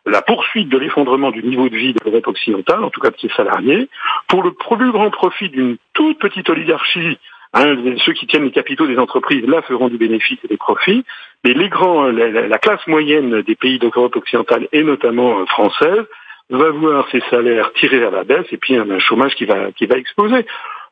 la 0.07 0.23
poursuite 0.23 0.69
de 0.69 0.79
l'effondrement 0.79 1.31
du 1.31 1.43
niveau 1.43 1.69
de 1.69 1.77
vie 1.77 1.95
de 1.95 2.01
l'Europe 2.05 2.29
occidentale, 2.29 2.85
en 2.85 2.91
tout 2.91 3.01
cas 3.01 3.11
de 3.11 3.19
ses 3.19 3.31
salariés, 3.31 3.89
pour 4.29 4.43
le 4.43 4.53
plus 4.53 4.93
grand 4.93 5.11
profit 5.11 5.49
d'une 5.49 5.77
toute 5.95 6.19
petite 6.19 6.49
oligarchie. 6.51 7.19
Hein, 7.55 7.77
ceux 8.05 8.13
qui 8.13 8.27
tiennent 8.27 8.45
les 8.45 8.51
capitaux 8.51 8.87
des 8.87 8.99
entreprises, 8.99 9.47
là, 9.47 9.63
feront 9.63 9.89
du 9.89 9.97
bénéfice 9.97 10.39
et 10.45 10.49
des 10.49 10.59
profits. 10.59 11.05
Mais 11.45 11.55
les 11.55 11.71
grands, 11.71 12.05
la, 12.05 12.59
classe 12.59 12.87
moyenne 12.87 13.41
des 13.41 13.55
pays 13.55 13.79
d'Europe 13.79 14.17
occidentale, 14.17 14.69
et 14.73 14.83
notamment 14.83 15.41
euh, 15.41 15.47
française, 15.47 16.05
va 16.51 16.71
voir 16.71 17.09
ses 17.11 17.21
salaires 17.31 17.73
tirés 17.75 18.05
à 18.05 18.11
la 18.11 18.25
baisse 18.25 18.47
et 18.53 18.57
puis 18.57 18.77
un 18.77 18.99
chômage 18.99 19.35
qui 19.35 19.45
va, 19.45 19.73
qui 19.73 19.87
va 19.87 19.97
exploser. 19.97 20.47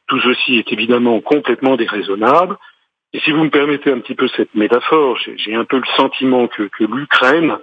Tout 0.08 0.20
ceci 0.20 0.58
est 0.58 0.72
évidemment 0.72 1.20
complètement 1.20 1.76
déraisonnable. 1.76 2.56
Et 3.12 3.20
si 3.20 3.32
vous 3.32 3.44
me 3.44 3.50
permettez 3.50 3.90
un 3.90 4.00
petit 4.00 4.14
peu 4.14 4.28
cette 4.28 4.54
métaphore, 4.54 5.16
j'ai 5.36 5.54
un 5.54 5.64
peu 5.64 5.78
le 5.78 5.86
sentiment 5.96 6.48
que, 6.48 6.68
l'Ukraine 6.80 7.56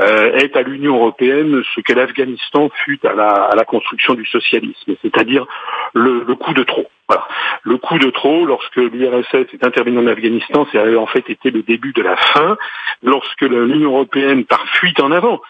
euh, 0.00 0.32
est 0.34 0.56
à 0.56 0.62
l'Union 0.62 0.96
européenne 0.96 1.62
ce 1.74 1.80
que 1.80 1.92
l'Afghanistan 1.92 2.70
fut 2.84 3.00
à 3.04 3.12
la, 3.12 3.64
construction 3.64 4.14
du 4.14 4.24
socialisme, 4.24 4.94
c'est-à-dire 5.02 5.46
le, 5.94 6.34
coup 6.34 6.54
de 6.54 6.62
trop. 6.62 6.86
Le 7.64 7.76
coup 7.76 7.98
de 7.98 8.10
trop, 8.10 8.46
lorsque 8.46 8.76
l'URSS 8.76 9.52
est 9.52 9.64
intervenu 9.64 9.98
en 9.98 10.06
Afghanistan, 10.06 10.66
c'est 10.70 10.96
en 10.96 11.06
fait 11.06 11.28
été 11.28 11.50
le 11.50 11.62
début 11.62 11.92
de 11.92 12.02
la 12.02 12.16
fin. 12.16 12.56
Lorsque 13.02 13.42
l'Union 13.42 13.90
européenne 13.90 14.44
part 14.44 14.66
fuite 14.68 15.00
en 15.00 15.10
avant, 15.10 15.40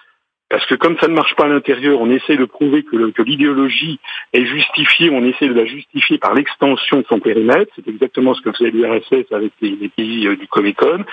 parce 0.50 0.66
que 0.66 0.74
comme 0.74 0.98
ça 0.98 1.06
ne 1.06 1.14
marche 1.14 1.36
pas 1.36 1.44
à 1.44 1.48
l'intérieur, 1.48 2.00
on 2.00 2.10
essaie 2.10 2.36
de 2.36 2.44
prouver 2.44 2.82
que, 2.82 3.22
l'idéologie 3.22 4.00
est 4.32 4.44
justifiée, 4.44 5.08
on 5.08 5.24
essaie 5.24 5.46
de 5.46 5.54
la 5.54 5.64
justifier 5.64 6.18
par 6.18 6.34
l'extension 6.34 6.98
de 6.98 7.06
son 7.08 7.20
périmètre. 7.20 7.72
C'est 7.76 7.86
exactement 7.86 8.34
ce 8.34 8.42
que 8.42 8.50
faisait 8.50 8.72
l'URSS 8.72 9.30
avec 9.30 9.52
les, 9.60 9.88
pays 9.88 10.26
euh, 10.26 10.36
du 10.36 10.48
Comecon. 10.48 11.04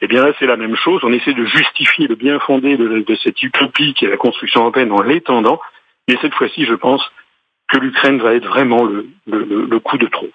Eh 0.00 0.06
bien 0.06 0.24
là, 0.24 0.32
c'est 0.38 0.46
la 0.46 0.56
même 0.56 0.76
chose. 0.76 1.02
On 1.04 1.12
essaie 1.12 1.34
de 1.34 1.44
justifier 1.44 2.08
le 2.08 2.14
bien 2.14 2.38
fondé 2.40 2.78
de, 2.78 3.14
cette 3.22 3.42
utopie 3.42 3.92
qui 3.92 4.06
est 4.06 4.10
la 4.10 4.16
construction 4.16 4.62
européenne 4.62 4.92
en 4.92 5.02
l'étendant. 5.02 5.60
Mais 6.08 6.16
cette 6.22 6.34
fois-ci, 6.34 6.64
je 6.64 6.74
pense 6.74 7.02
que 7.68 7.76
l'Ukraine 7.76 8.18
va 8.18 8.32
être 8.32 8.48
vraiment 8.48 8.84
le 8.84 9.78
coup 9.80 9.98
de 9.98 10.06
trop. 10.06 10.30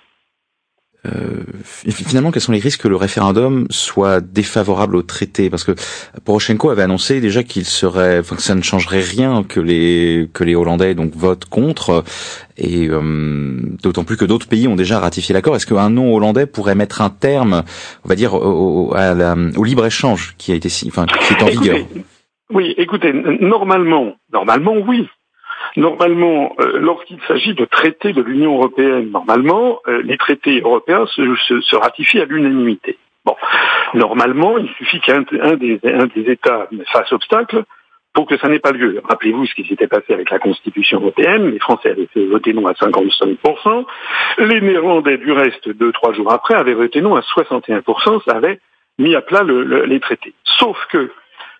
Euh, 1.08 1.44
finalement, 1.90 2.30
quels 2.30 2.44
sont 2.44 2.52
les 2.52 2.60
risques 2.60 2.82
que 2.82 2.88
le 2.88 2.96
référendum 2.96 3.66
soit 3.72 4.22
défavorable 4.22 4.96
au 4.96 5.02
traité? 5.02 5.50
Parce 5.50 5.64
que 5.64 5.72
Poroshenko 6.26 6.70
avait 6.70 6.84
annoncé 6.84 7.22
déjà 7.22 7.42
qu'il 7.42 7.66
serait, 7.66 8.20
enfin, 8.20 8.36
que 8.36 8.44
ça 8.44 8.54
ne 8.54 8.62
changerait 8.62 9.02
rien 9.02 9.44
que 9.44 9.60
les 9.60 10.30
que 10.32 10.44
les 10.44 10.54
Hollandais 10.54 10.94
donc 10.94 11.16
votent 11.16 11.46
contre, 11.46 12.04
et 12.56 12.88
euh, 12.88 13.60
d'autant 13.82 14.04
plus 14.04 14.16
que 14.16 14.26
d'autres 14.26 14.48
pays 14.48 14.68
ont 14.68 14.76
déjà 14.76 15.00
ratifié 15.00 15.34
l'accord. 15.34 15.56
Est-ce 15.56 15.66
qu'un 15.66 15.90
non 15.90 16.14
hollandais 16.14 16.46
pourrait 16.46 16.76
mettre 16.76 17.02
un 17.02 17.10
terme, 17.10 17.64
on 18.06 18.10
va 18.10 18.16
dire, 18.16 18.36
au, 18.36 18.94
au 18.94 19.64
libre 19.64 19.86
échange 19.86 20.36
qui 20.38 20.52
a 20.52 20.56
été, 20.56 20.70
enfin, 20.86 21.08
qui 21.08 21.34
est 21.34 21.42
en 21.42 21.48
vigueur? 21.48 21.80
Oui, 22.54 22.76
écoutez, 22.78 23.12
normalement, 23.40 24.14
normalement, 24.32 24.76
oui. 24.86 25.08
Normalement, 25.78 26.54
euh, 26.60 26.80
lorsqu'il 26.80 27.20
s'agit 27.28 27.54
de 27.54 27.66
traités 27.66 28.14
de 28.14 28.22
l'Union 28.22 28.56
européenne, 28.56 29.12
normalement, 29.12 29.80
euh, 29.88 30.02
les 30.04 30.18
traités 30.18 30.62
européens 30.62 31.06
se, 31.08 31.76
ratifient 31.76 32.20
à 32.22 32.26
l'unanimité. 32.26 32.98
Bon, 33.26 33.36
normalement, 33.94 34.58
il 34.58 34.70
suffit 34.78 35.00
qu'un 35.00 35.22
des, 35.22 35.80
États 36.16 36.68
fasse 36.92 37.12
obstacle 37.14 37.64
pour 38.14 38.26
que 38.28 38.38
ça 38.38 38.50
n'ait 38.50 38.60
pas 38.60 38.72
lieu. 38.72 39.02
Rappelez-vous 39.08 39.46
ce 39.46 39.56
qui 39.56 39.66
s'était 39.66 39.88
passé 39.88 40.14
avec 40.14 40.30
la 40.30 40.40
Constitution 40.40 41.00
européenne. 41.00 41.52
Les 41.52 41.60
Français 41.60 41.92
avaient 41.92 42.10
fait 42.14 42.26
voter 42.26 42.52
non 42.52 42.68
à 42.68 42.74
55%. 42.74 43.86
Les 44.40 44.60
Néerlandais, 44.60 45.18
du 45.18 45.32
reste, 45.32 45.70
deux, 45.70 45.94
trois 45.94 46.12
jours 46.12 46.34
après, 46.34 46.56
avaient 46.56 46.74
voté 46.74 47.00
non 47.00 47.16
à 47.16 47.22
61%. 47.22 48.24
Ça 48.26 48.36
avait 48.36 48.60
mis 49.00 49.16
à 49.16 49.22
plat 49.22 49.44
les 49.44 50.00
traités. 50.02 50.34
Sauf 50.44 50.78
que 50.92 51.10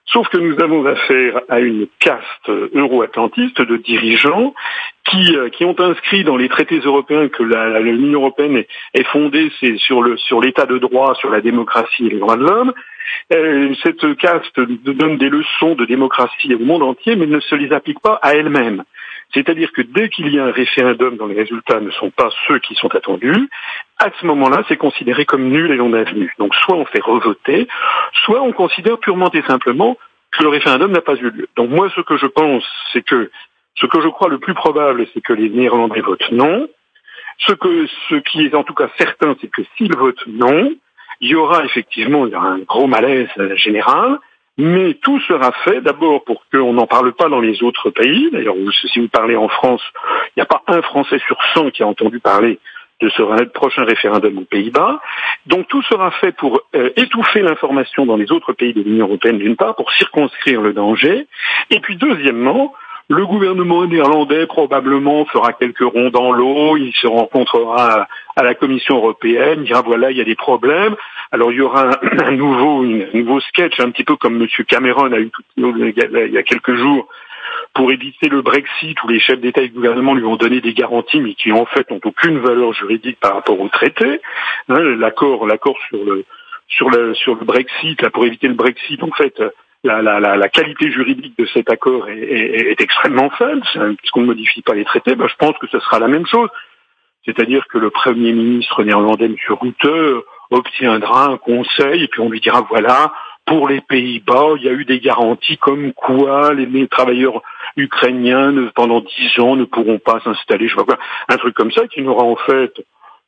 Sauf 0.08 0.28
que 0.30 0.38
nous 0.38 0.62
avons 0.62 0.86
affaire 0.86 1.42
à 1.48 1.60
une 1.60 1.88
caste 2.00 2.50
euro-atlantiste 2.50 3.62
de 3.62 3.78
dirigeants 3.78 4.54
qui, 5.06 5.36
euh, 5.38 5.50
qui 5.50 5.64
ont 5.64 5.80
inscrit 5.80 6.24
dans 6.24 6.38
les 6.38 6.50
traités 6.50 6.80
européens 6.80 7.30
que 7.30 7.44
l'Union 7.44 8.20
européenne 8.20 8.64
est, 8.94 9.04
fondée 9.08 9.52
sur 9.78 10.02
le 10.02 10.18
sur 10.18 10.42
l'état 10.42 10.66
de 10.66 10.78
droit, 10.80 11.16
sur 11.16 11.30
la 11.30 11.42
démocratie 11.42 12.08
et 12.08 12.10
les 12.10 12.20
droits 12.20 12.36
de 12.36 12.44
l'homme. 12.44 12.74
Euh, 13.34 13.74
cette 13.84 14.16
caste 14.18 14.60
donne 14.60 15.18
des 15.18 15.30
leçons 15.30 15.76
de 15.76 15.86
démocratie 15.86 16.54
au 16.56 16.60
monde 16.60 16.84
entier, 16.84 17.16
mais 17.16 17.26
ne 17.26 17.40
se 17.40 17.56
les 17.56 17.72
applique 17.72 18.00
pas 18.00 18.20
à 18.22 18.34
elle-même. 18.36 18.84
C'est-à-dire 19.34 19.72
que 19.72 19.82
dès 19.82 20.10
qu'il 20.10 20.34
y 20.34 20.40
a 20.40 20.46
un 20.46 20.52
référendum 20.52 21.18
dont 21.18 21.28
les 21.28 21.36
résultats 21.36 21.80
ne 21.80 21.92
sont 21.92 22.12
pas 22.12 22.30
ceux 22.48 22.60
qui 22.60 22.76
sont 22.76 22.94
attendus, 22.94 23.50
à 23.98 24.10
ce 24.20 24.26
moment-là, 24.26 24.64
c'est 24.68 24.78
considéré 24.78 25.26
comme 25.26 25.50
nul 25.50 25.72
et 25.72 25.78
non 25.78 25.94
avenu. 25.94 26.34
Donc 26.38 26.54
soit 26.56 26.76
on 26.76 26.86
fait 26.86 27.04
revoter, 27.04 27.68
soit 28.26 28.42
on 28.42 28.52
considère 28.52 29.00
purement 29.00 29.32
et 29.32 29.42
simplement 29.44 29.98
que 30.32 30.44
le 30.44 30.50
référendum 30.50 30.92
n'a 30.92 31.02
pas 31.02 31.16
eu 31.16 31.30
lieu. 31.30 31.48
Donc 31.56 31.70
moi, 31.70 31.90
ce 31.96 32.02
que 32.02 32.18
je 32.18 32.28
pense, 32.28 32.64
c'est 32.94 33.04
que 33.04 33.32
ce 33.76 33.86
que 33.86 34.02
je 34.02 34.08
crois 34.08 34.30
le 34.30 34.40
plus 34.40 34.54
probable, 34.54 35.06
c'est 35.14 35.22
que 35.22 35.34
les 35.34 35.50
Néerlandais 35.50 36.02
votent 36.02 36.32
non. 36.32 36.68
Ce, 37.40 37.54
que, 37.54 37.88
ce 38.10 38.16
qui 38.16 38.46
est 38.46 38.54
en 38.54 38.64
tout 38.64 38.74
cas 38.74 38.90
certain, 38.98 39.36
c'est 39.42 39.50
que 39.50 39.62
s'ils 39.76 39.96
votent 39.96 40.28
non, 40.28 40.72
il 41.22 41.30
y 41.30 41.36
aura 41.36 41.64
effectivement 41.66 42.26
un 42.26 42.60
gros 42.60 42.88
malaise 42.88 43.30
général, 43.56 44.20
mais 44.62 44.94
tout 44.94 45.20
sera 45.22 45.52
fait 45.64 45.82
d'abord 45.82 46.24
pour 46.24 46.44
qu'on 46.52 46.74
n'en 46.74 46.86
parle 46.86 47.14
pas 47.14 47.30
dans 47.30 47.40
les 47.40 47.64
autres 47.64 47.90
pays. 47.90 48.30
D'ailleurs, 48.32 48.54
si 48.92 49.00
vous 49.00 49.08
parlez 49.08 49.36
en 49.36 49.48
France, 49.48 49.82
il 50.28 50.32
n'y 50.40 50.44
a 50.44 50.46
pas 50.46 50.62
un 50.68 50.84
Français 50.84 51.20
sur 51.26 51.36
100 51.56 51.72
qui 51.72 51.82
a 51.82 51.88
entendu 51.88 52.20
parler 52.20 52.60
de 53.02 53.10
ce 53.10 53.44
prochain 53.46 53.84
référendum 53.86 54.38
aux 54.38 54.46
Pays-Bas. 54.46 55.02
Donc 55.48 55.68
tout 55.68 55.82
sera 55.82 56.12
fait 56.12 56.32
pour 56.34 56.62
euh, 56.76 56.92
étouffer 56.96 57.42
l'information 57.42 58.06
dans 58.06 58.18
les 58.18 58.32
autres 58.32 58.54
pays 58.54 58.74
de 58.74 58.84
l'Union 58.84 59.08
européenne 59.08 59.40
d'une 59.40 59.56
part, 59.56 59.76
pour 59.76 59.92
circonscrire 59.94 60.62
le 60.62 60.74
danger, 60.74 61.26
et 61.72 61.80
puis 61.80 61.96
deuxièmement, 61.96 62.72
le 63.12 63.26
gouvernement 63.26 63.86
néerlandais 63.86 64.48
probablement 64.48 65.26
fera 65.26 65.52
quelques 65.52 65.82
ronds 65.82 66.10
dans 66.12 66.32
l'eau, 66.32 66.78
il 66.78 66.94
se 66.94 67.08
rencontrera 67.08 68.08
à 68.38 68.44
la 68.44 68.56
Commission 68.56 68.96
européenne, 68.96 69.64
dira 69.64 69.82
voilà, 69.82 70.12
il 70.12 70.18
y 70.18 70.22
a 70.22 70.26
des 70.26 70.36
problèmes. 70.36 70.96
Alors 71.32 71.52
il 71.52 71.58
y 71.58 71.62
aura 71.62 71.90
un, 72.02 72.32
nouveau, 72.32 72.84
un 72.84 73.18
nouveau 73.18 73.42
sketch, 73.42 73.80
un 73.80 73.92
petit 73.92 74.06
peu 74.06 74.16
comme 74.16 74.42
M. 74.42 74.48
Cameron 74.66 75.12
a 75.12 75.20
eu 75.20 75.30
il 75.58 76.32
y 76.32 76.38
a 76.38 76.44
quelques 76.44 76.76
jours 76.76 77.08
pour 77.74 77.92
éviter 77.92 78.30
le 78.30 78.42
Brexit 78.42 79.04
où 79.04 79.10
les 79.10 79.20
chefs 79.20 79.42
d'État 79.42 79.62
et 79.62 79.68
de 79.68 79.74
gouvernement 79.74 80.14
lui 80.14 80.24
ont 80.24 80.38
donné 80.38 80.62
des 80.62 80.74
garanties 80.74 81.20
mais 81.20 81.34
qui 81.34 81.52
en 81.52 81.66
fait 81.66 81.90
n'ont 81.92 82.00
aucune 82.06 82.40
valeur 82.40 82.72
juridique 82.74 83.20
par 83.20 83.34
rapport 83.34 83.60
au 83.60 83.68
traité. 83.68 84.22
Hein, 84.70 84.80
l'accord, 84.98 85.46
l'accord 85.46 85.78
sur 85.90 86.04
le 86.06 86.24
sur 86.70 86.90
le 86.90 87.14
sur 87.14 87.36
le 87.36 87.44
Brexit, 87.44 88.02
là 88.02 88.10
pour 88.10 88.26
éviter 88.26 88.48
le 88.48 88.54
Brexit, 88.54 89.04
en 89.04 89.12
fait, 89.12 89.42
la, 89.84 90.02
la, 90.02 90.20
la, 90.20 90.50
qualité 90.50 90.92
juridique 90.92 91.38
de 91.38 91.46
cet 91.48 91.70
accord 91.70 92.08
est, 92.08 92.20
est, 92.20 92.72
est 92.72 92.82
extrêmement 92.82 93.30
faible, 93.32 93.62
puisqu'on 93.98 94.22
ne 94.22 94.28
modifie 94.28 94.62
pas 94.62 94.76
les 94.76 94.86
traités, 94.86 95.16
ben, 95.16 95.28
je 95.28 95.36
pense 95.36 95.58
que 95.58 95.68
ce 95.68 95.80
sera 95.80 96.00
la 96.00 96.08
même 96.08 96.28
chose. 96.28 96.50
C'est-à-dire 97.26 97.66
que 97.68 97.78
le 97.78 97.90
Premier 97.90 98.34
ministre 98.34 98.84
néerlandais, 98.84 99.26
M. 99.26 99.36
Rutte, 99.50 100.24
obtiendra 100.52 101.32
un 101.32 101.38
conseil 101.38 102.04
et 102.04 102.08
puis 102.08 102.22
on 102.22 102.30
lui 102.30 102.42
dira 102.42 102.62
voilà, 102.70 103.14
pour 103.46 103.68
les 103.68 103.82
Pays-Bas, 103.82 104.54
il 104.58 104.64
y 104.64 104.70
a 104.70 104.74
eu 104.74 104.86
des 104.86 105.00
garanties 105.00 105.58
comme 105.58 105.94
quoi 105.94 106.54
les 106.54 106.88
travailleurs 106.88 107.42
ukrainiens 107.78 108.70
pendant 108.76 109.02
dix 109.02 109.40
ans 109.40 109.56
ne 109.56 109.64
pourront 109.64 110.00
pas 110.00 110.20
s'installer, 110.20 110.68
je 110.68 110.74
sais 110.74 110.78
pas 110.78 110.96
quoi, 110.96 111.00
un 111.30 111.38
truc 111.38 111.56
comme 111.56 111.72
ça 111.72 111.88
qui 111.88 112.02
n'aura 112.02 112.24
en 112.24 112.36
fait 112.36 112.74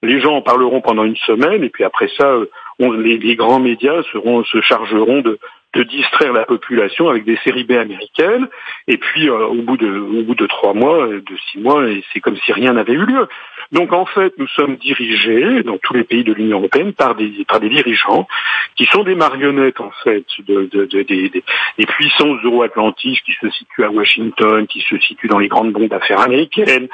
les 0.02 0.20
gens 0.20 0.36
en 0.36 0.42
parleront 0.42 0.82
pendant 0.82 1.06
une 1.06 1.16
semaine 1.16 1.64
et 1.64 1.70
puis 1.70 1.86
après 1.86 2.10
ça, 2.18 2.28
euh, 2.28 2.50
on, 2.80 2.92
les, 2.92 3.18
les, 3.18 3.36
grands 3.38 3.62
médias 3.62 4.04
seront, 4.12 4.44
se 4.44 4.60
chargeront 4.60 5.22
de, 5.22 5.40
de 5.74 5.84
distraire 5.84 6.34
la 6.34 6.46
population 6.46 7.10
avec 7.10 7.26
des 7.26 7.38
séries 7.44 7.64
B 7.64 7.72
américaines, 7.72 8.48
et 8.88 8.98
puis 8.98 9.30
euh, 9.30 9.48
au 9.48 9.62
bout 9.62 9.78
de 9.78 9.90
au 9.90 10.24
bout 10.24 10.36
de 10.36 10.46
trois 10.46 10.74
mois, 10.74 11.08
euh, 11.08 11.22
de 11.22 11.38
six 11.52 11.60
mois, 11.60 11.84
c'est 12.12 12.20
comme 12.20 12.38
si 12.38 12.54
rien 12.54 12.74
n'avait 12.74 12.94
eu 12.94 13.06
lieu. 13.06 13.28
Donc 13.72 13.92
en 13.92 14.06
fait, 14.06 14.34
nous 14.38 14.48
sommes 14.48 14.76
dirigés 14.76 15.64
dans 15.64 15.78
tous 15.80 15.94
les 15.94 16.04
pays 16.04 16.24
de 16.24 16.34
l'Union 16.34 16.60
européenne 16.60 16.94
par 16.94 17.16
des 17.16 17.44
par 17.48 17.60
des 17.60 17.70
dirigeants 17.70 18.28
qui 18.76 18.86
sont 18.86 19.04
des 19.04 19.16
marionnettes 19.16 19.82
en 19.82 19.92
fait 20.04 20.26
de, 20.40 20.70
de, 20.72 20.86
de 20.86 21.02
des, 21.02 21.30
des, 21.30 21.86
puissances 21.86 22.40
euro-atlantistes 22.44 23.24
qui 23.26 23.34
se 23.34 23.50
situent 23.50 23.84
à 23.84 23.90
Washington, 23.90 24.68
qui 24.68 24.82
se 24.82 24.98
situent 25.00 25.28
dans 25.28 25.40
les 25.40 25.48
grandes 25.48 25.72
banques 25.72 25.90
d'affaires 25.90 26.22
américaines, 26.22 26.88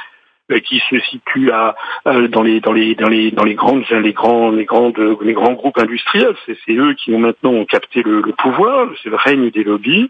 qui 0.58 0.82
se 0.90 1.00
situe 1.00 1.52
à, 1.52 1.76
euh, 2.08 2.28
dans 2.28 2.42
les 2.42 2.60
dans 2.60 2.74
les 2.74 2.96
dans 2.96 3.08
les 3.08 3.32
dans 3.32 3.44
les 3.44 3.54
grandes 3.54 3.86
les 3.90 4.14
grands 4.14 4.50
les 4.52 4.66
grandes 4.66 4.98
les 5.22 5.34
grands 5.34 5.54
groupes 5.54 5.78
industriels. 5.78 6.36
C'est 6.46 6.74
eux 6.74 6.94
qui 6.94 7.14
ont 7.14 7.20
maintenant 7.20 7.64
capté 7.66 8.02
le, 8.02 8.22
le 8.22 8.34
pouvoir 8.34 8.90
c'est 9.04 9.10
le 9.10 9.16
règne 9.16 9.52
des 9.52 9.64
lobbies. 9.64 10.10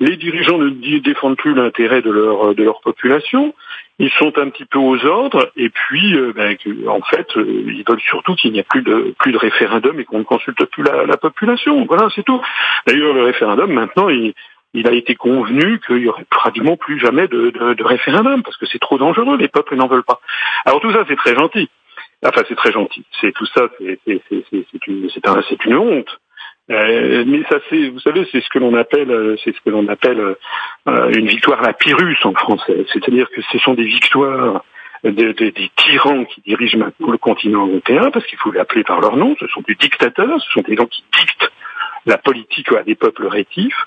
Les 0.00 0.16
dirigeants 0.16 0.58
ne 0.58 0.70
défendent 1.00 1.36
plus 1.36 1.54
l'intérêt 1.54 2.02
de 2.02 2.10
leur 2.10 2.54
de 2.54 2.62
leur 2.62 2.80
population. 2.80 3.54
Ils 3.98 4.10
sont 4.10 4.36
un 4.38 4.48
petit 4.48 4.64
peu 4.64 4.78
aux 4.78 5.04
ordres. 5.04 5.52
Et 5.56 5.68
puis 5.68 6.14
euh, 6.14 6.32
ben, 6.34 6.56
en 6.88 7.02
fait 7.02 7.26
ils 7.36 7.84
veulent 7.86 8.00
surtout 8.00 8.34
qu'il 8.36 8.52
n'y 8.52 8.60
ait 8.60 8.66
plus 8.68 8.82
de 8.82 9.14
plus 9.18 9.32
de 9.32 9.38
référendum 9.38 9.98
et 9.98 10.04
qu'on 10.04 10.20
ne 10.20 10.24
consulte 10.24 10.64
plus 10.66 10.84
la, 10.84 11.06
la 11.06 11.16
population. 11.16 11.84
Voilà 11.86 12.08
c'est 12.14 12.24
tout. 12.24 12.40
D'ailleurs 12.86 13.14
le 13.14 13.24
référendum 13.24 13.72
maintenant 13.72 14.08
il 14.08 14.32
il 14.74 14.86
a 14.88 14.92
été 14.92 15.14
convenu 15.14 15.80
qu'il 15.86 15.98
y 15.98 16.08
aurait 16.08 16.24
pratiquement 16.30 16.76
plus 16.76 16.98
jamais 16.98 17.28
de, 17.28 17.50
de, 17.50 17.74
de 17.74 17.84
référendum 17.84 18.42
parce 18.42 18.56
que 18.56 18.66
c'est 18.66 18.78
trop 18.80 18.98
dangereux, 18.98 19.36
les 19.36 19.48
peuples 19.48 19.76
n'en 19.76 19.88
veulent 19.88 20.04
pas. 20.04 20.20
Alors 20.64 20.80
tout 20.80 20.92
ça 20.92 21.04
c'est 21.08 21.16
très 21.16 21.34
gentil. 21.34 21.68
Enfin 22.24 22.42
c'est 22.48 22.56
très 22.56 22.72
gentil. 22.72 23.04
C'est 23.20 23.32
tout 23.32 23.46
ça, 23.46 23.68
c'est 23.78 24.86
une, 24.86 25.08
un, 25.26 25.40
une 25.66 25.76
honte. 25.76 26.18
Euh, 26.70 27.24
mais 27.26 27.42
ça 27.50 27.58
c'est, 27.68 27.88
vous 27.88 28.00
savez, 28.00 28.26
c'est 28.30 28.40
ce 28.40 28.48
que 28.48 28.58
l'on 28.58 28.74
appelle, 28.74 29.36
c'est 29.44 29.54
ce 29.54 29.60
que 29.60 29.70
l'on 29.70 29.88
appelle 29.88 30.36
euh, 30.88 31.12
une 31.16 31.26
victoire 31.26 31.60
à 31.60 31.72
la 31.72 31.74
en 32.24 32.34
français. 32.34 32.86
C'est-à-dire 32.92 33.28
que 33.30 33.42
ce 33.42 33.58
sont 33.58 33.74
des 33.74 33.84
victoires 33.84 34.62
des 35.04 35.70
tyrans 35.76 36.24
qui 36.26 36.40
dirigent 36.42 36.78
maintenant 36.78 37.10
le 37.10 37.18
continent 37.18 37.66
européen, 37.66 38.10
parce 38.12 38.24
qu'il 38.26 38.38
faut 38.38 38.52
l'appeler 38.52 38.84
par 38.84 39.00
leur 39.00 39.16
nom, 39.16 39.34
ce 39.40 39.46
sont 39.48 39.62
des 39.66 39.74
dictateurs, 39.74 40.40
ce 40.40 40.52
sont 40.52 40.60
des 40.60 40.76
gens 40.76 40.86
qui 40.86 41.02
dictent 41.18 41.50
la 42.06 42.18
politique 42.18 42.68
des 42.86 42.94
peuples 42.94 43.26
rétifs. 43.26 43.86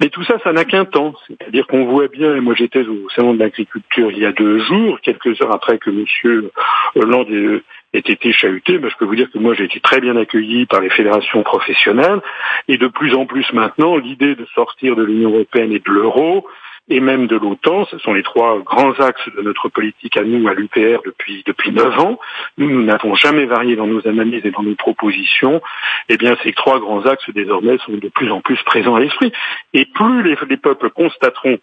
Mais 0.00 0.08
tout 0.08 0.24
ça, 0.24 0.38
ça 0.42 0.52
n'a 0.52 0.64
qu'un 0.64 0.84
temps. 0.84 1.14
C'est-à-dire 1.28 1.66
qu'on 1.66 1.84
voit 1.84 2.08
bien, 2.08 2.40
moi 2.40 2.54
j'étais 2.54 2.86
au 2.86 3.08
Salon 3.14 3.34
de 3.34 3.38
l'agriculture 3.38 4.10
il 4.10 4.18
y 4.18 4.26
a 4.26 4.32
deux 4.32 4.58
jours, 4.58 5.00
quelques 5.00 5.40
heures 5.40 5.54
après 5.54 5.78
que 5.78 5.90
M. 5.90 6.50
Hollande 6.94 7.30
ait 7.30 7.98
été 7.98 8.32
chahuté, 8.32 8.78
ben, 8.78 8.90
je 8.90 8.96
peux 8.96 9.04
vous 9.04 9.16
dire 9.16 9.30
que 9.30 9.38
moi 9.38 9.54
j'ai 9.54 9.64
été 9.64 9.80
très 9.80 10.00
bien 10.00 10.16
accueilli 10.16 10.66
par 10.66 10.80
les 10.80 10.90
fédérations 10.90 11.42
professionnelles 11.42 12.20
et 12.68 12.78
de 12.78 12.86
plus 12.88 13.14
en 13.14 13.26
plus 13.26 13.52
maintenant 13.52 13.96
l'idée 13.96 14.34
de 14.34 14.46
sortir 14.54 14.96
de 14.96 15.04
l'Union 15.04 15.30
européenne 15.30 15.72
et 15.72 15.78
de 15.78 15.90
l'euro 15.90 16.46
et 16.88 17.00
même 17.00 17.26
de 17.26 17.36
l'OTAN. 17.36 17.84
Ce 17.86 17.98
sont 17.98 18.12
les 18.12 18.22
trois 18.22 18.58
grands 18.60 18.92
axes 19.00 19.28
de 19.36 19.42
notre 19.42 19.68
politique 19.68 20.16
à 20.16 20.22
nous, 20.22 20.48
à 20.48 20.54
l'UPR, 20.54 21.02
depuis 21.04 21.42
depuis 21.46 21.72
neuf 21.72 21.98
ans. 21.98 22.18
Nous, 22.58 22.70
nous 22.70 22.82
n'avons 22.82 23.14
jamais 23.14 23.46
varié 23.46 23.76
dans 23.76 23.86
nos 23.86 24.06
analyses 24.06 24.44
et 24.44 24.50
dans 24.50 24.62
nos 24.62 24.74
propositions. 24.74 25.62
Eh 26.08 26.16
bien, 26.16 26.36
ces 26.42 26.52
trois 26.52 26.80
grands 26.80 27.06
axes, 27.06 27.30
désormais, 27.30 27.78
sont 27.78 27.92
de 27.92 28.08
plus 28.08 28.30
en 28.30 28.40
plus 28.40 28.60
présents 28.64 28.96
à 28.96 29.00
l'esprit. 29.00 29.32
Et 29.72 29.84
plus 29.86 30.22
les, 30.22 30.36
les 30.48 30.56
peuples 30.56 30.90
constateront 30.90 31.58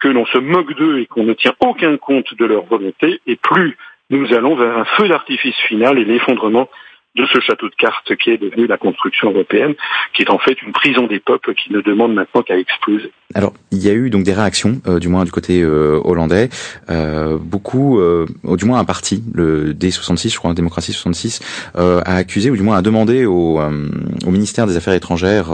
que 0.00 0.08
l'on 0.08 0.26
se 0.26 0.38
moque 0.38 0.74
d'eux 0.74 0.98
et 0.98 1.06
qu'on 1.06 1.24
ne 1.24 1.34
tient 1.34 1.54
aucun 1.60 1.96
compte 1.98 2.34
de 2.34 2.44
leur 2.46 2.64
volonté, 2.64 3.20
et 3.26 3.36
plus 3.36 3.76
nous 4.08 4.32
allons 4.34 4.56
vers 4.56 4.76
un 4.76 4.84
feu 4.84 5.08
d'artifice 5.08 5.56
final 5.68 5.98
et 5.98 6.04
l'effondrement 6.04 6.68
de 7.16 7.26
ce 7.32 7.40
château 7.40 7.68
de 7.68 7.74
cartes 7.74 8.14
qui 8.16 8.30
est 8.30 8.38
devenu 8.38 8.66
la 8.66 8.78
construction 8.78 9.30
européenne, 9.30 9.74
qui 10.14 10.22
est 10.22 10.30
en 10.30 10.38
fait 10.38 10.62
une 10.62 10.72
prison 10.72 11.06
des 11.06 11.18
peuples 11.18 11.54
qui 11.54 11.72
ne 11.72 11.80
demande 11.80 12.14
maintenant 12.14 12.42
qu'à 12.42 12.56
exploser. 12.56 13.12
Alors, 13.34 13.52
il 13.72 13.78
y 13.78 13.88
a 13.88 13.92
eu 13.92 14.10
donc 14.10 14.24
des 14.24 14.32
réactions, 14.32 14.80
euh, 14.86 14.98
du 14.98 15.08
moins 15.08 15.24
du 15.24 15.30
côté 15.30 15.60
euh, 15.62 16.00
hollandais. 16.04 16.48
Euh, 16.88 17.36
beaucoup, 17.40 17.98
euh, 17.98 18.26
ou 18.44 18.56
du 18.56 18.64
moins 18.64 18.78
un 18.78 18.84
parti, 18.84 19.22
le 19.34 19.72
D66, 19.72 20.32
je 20.32 20.36
crois, 20.36 20.54
Démocratie 20.54 20.92
66, 20.92 21.40
a 21.76 22.16
accusé, 22.16 22.50
ou 22.50 22.56
du 22.56 22.62
moins 22.62 22.76
a 22.76 22.82
demandé 22.82 23.24
au, 23.24 23.60
au 23.60 24.30
ministère 24.30 24.66
des 24.66 24.76
Affaires 24.76 24.94
étrangères 24.94 25.50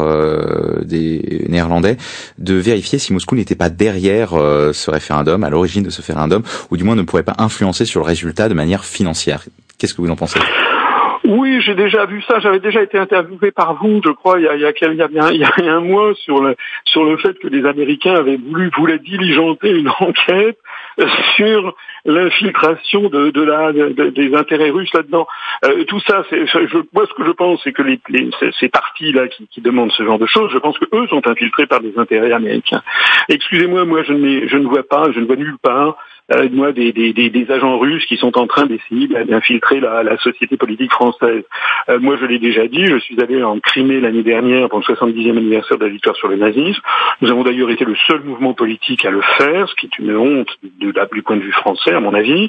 des 0.82 1.46
Néerlandais 1.48 1.96
de 2.38 2.54
vérifier 2.54 2.98
si 2.98 3.12
Moscou 3.12 3.34
n'était 3.34 3.54
pas 3.54 3.68
derrière 3.68 4.30
ce 4.30 4.90
référendum, 4.90 5.44
à 5.44 5.50
l'origine 5.50 5.82
de 5.82 5.90
ce 5.90 5.98
référendum, 5.98 6.42
ou 6.70 6.76
du 6.76 6.84
moins 6.84 6.96
ne 6.96 7.02
pourrait 7.02 7.22
pas 7.22 7.34
influencer 7.38 7.84
sur 7.84 8.00
le 8.00 8.06
résultat 8.06 8.48
de 8.48 8.54
manière 8.54 8.84
financière. 8.84 9.44
Qu'est-ce 9.78 9.94
que 9.94 10.02
vous 10.02 10.10
en 10.10 10.16
pensez? 10.16 10.40
Oui, 11.26 11.60
j'ai 11.60 11.74
déjà 11.74 12.06
vu 12.06 12.22
ça. 12.22 12.38
J'avais 12.40 12.60
déjà 12.60 12.82
été 12.82 12.98
interviewé 12.98 13.50
par 13.50 13.74
vous, 13.74 14.00
je 14.04 14.10
crois, 14.10 14.38
il 14.38 14.44
y 14.44 14.48
a, 14.48 14.54
il 14.54 14.60
y 14.60 14.64
a, 14.64 15.30
il 15.32 15.40
y 15.40 15.44
a, 15.44 15.74
un 15.74 15.80
mois 15.80 16.14
sur 16.14 16.42
le 16.42 16.56
sur 16.84 17.04
le 17.04 17.16
fait 17.16 17.38
que 17.38 17.48
les 17.48 17.66
Américains 17.66 18.14
avaient 18.14 18.36
voulu 18.36 18.70
voulaient 18.76 18.98
diligenter 18.98 19.70
une 19.70 19.88
enquête 20.00 20.58
sur 21.36 21.74
l'infiltration 22.04 23.08
de, 23.08 23.30
de 23.30 23.42
la 23.42 23.72
des 23.72 24.34
intérêts 24.34 24.70
russes 24.70 24.92
là-dedans. 24.94 25.26
Euh, 25.64 25.84
tout 25.84 26.00
ça, 26.00 26.22
je, 26.30 26.78
moi 26.94 27.06
ce 27.08 27.14
que 27.14 27.24
je 27.24 27.32
pense, 27.32 27.60
c'est 27.64 27.72
que 27.72 27.82
les, 27.82 28.00
ces 28.58 28.68
partis 28.68 29.12
là 29.12 29.28
qui, 29.28 29.46
qui, 29.48 29.60
demandent 29.60 29.92
ce 29.92 30.04
genre 30.04 30.18
de 30.18 30.26
choses, 30.26 30.50
je 30.52 30.58
pense 30.58 30.78
que 30.78 30.86
eux 30.94 31.06
sont 31.08 31.26
infiltrés 31.28 31.66
par 31.66 31.80
des 31.80 31.92
intérêts 31.98 32.32
américains. 32.32 32.82
Excusez-moi, 33.28 33.84
moi 33.84 34.02
je 34.04 34.12
ne, 34.12 34.46
je 34.46 34.56
ne 34.56 34.66
vois 34.66 34.86
pas, 34.88 35.10
je 35.12 35.20
ne 35.20 35.26
vois 35.26 35.36
nulle 35.36 35.58
part 35.60 35.96
moi 36.50 36.72
des, 36.72 36.92
des, 36.92 37.12
des, 37.12 37.50
agents 37.52 37.78
russes 37.78 38.04
qui 38.06 38.16
sont 38.16 38.36
en 38.36 38.48
train 38.48 38.66
d'essayer 38.66 39.06
d'infiltrer 39.06 39.78
la, 39.78 40.02
la, 40.02 40.16
société 40.18 40.56
politique 40.56 40.90
française. 40.90 41.44
Euh, 41.88 42.00
moi, 42.00 42.16
je 42.20 42.26
l'ai 42.26 42.40
déjà 42.40 42.66
dit, 42.66 42.84
je 42.84 42.98
suis 42.98 43.20
allé 43.20 43.44
en 43.44 43.60
Crimée 43.60 44.00
l'année 44.00 44.24
dernière 44.24 44.68
pour 44.68 44.80
le 44.80 44.84
70e 44.84 45.36
anniversaire 45.36 45.78
de 45.78 45.84
la 45.84 45.90
victoire 45.90 46.16
sur 46.16 46.26
le 46.26 46.36
nazisme. 46.36 46.80
Nous 47.20 47.30
avons 47.30 47.44
d'ailleurs 47.44 47.70
été 47.70 47.84
le 47.84 47.94
seul 48.08 48.22
mouvement 48.24 48.54
politique 48.54 49.04
à 49.04 49.10
le 49.10 49.20
faire, 49.38 49.68
ce 49.68 49.74
qui 49.76 49.86
est 49.86 49.98
une 50.00 50.16
honte 50.16 50.48
de, 50.62 50.92
du 51.12 51.22
point 51.22 51.36
de 51.36 51.42
vue 51.42 51.52
français, 51.52 51.92
à 51.92 52.00
mon 52.00 52.12
avis. 52.12 52.48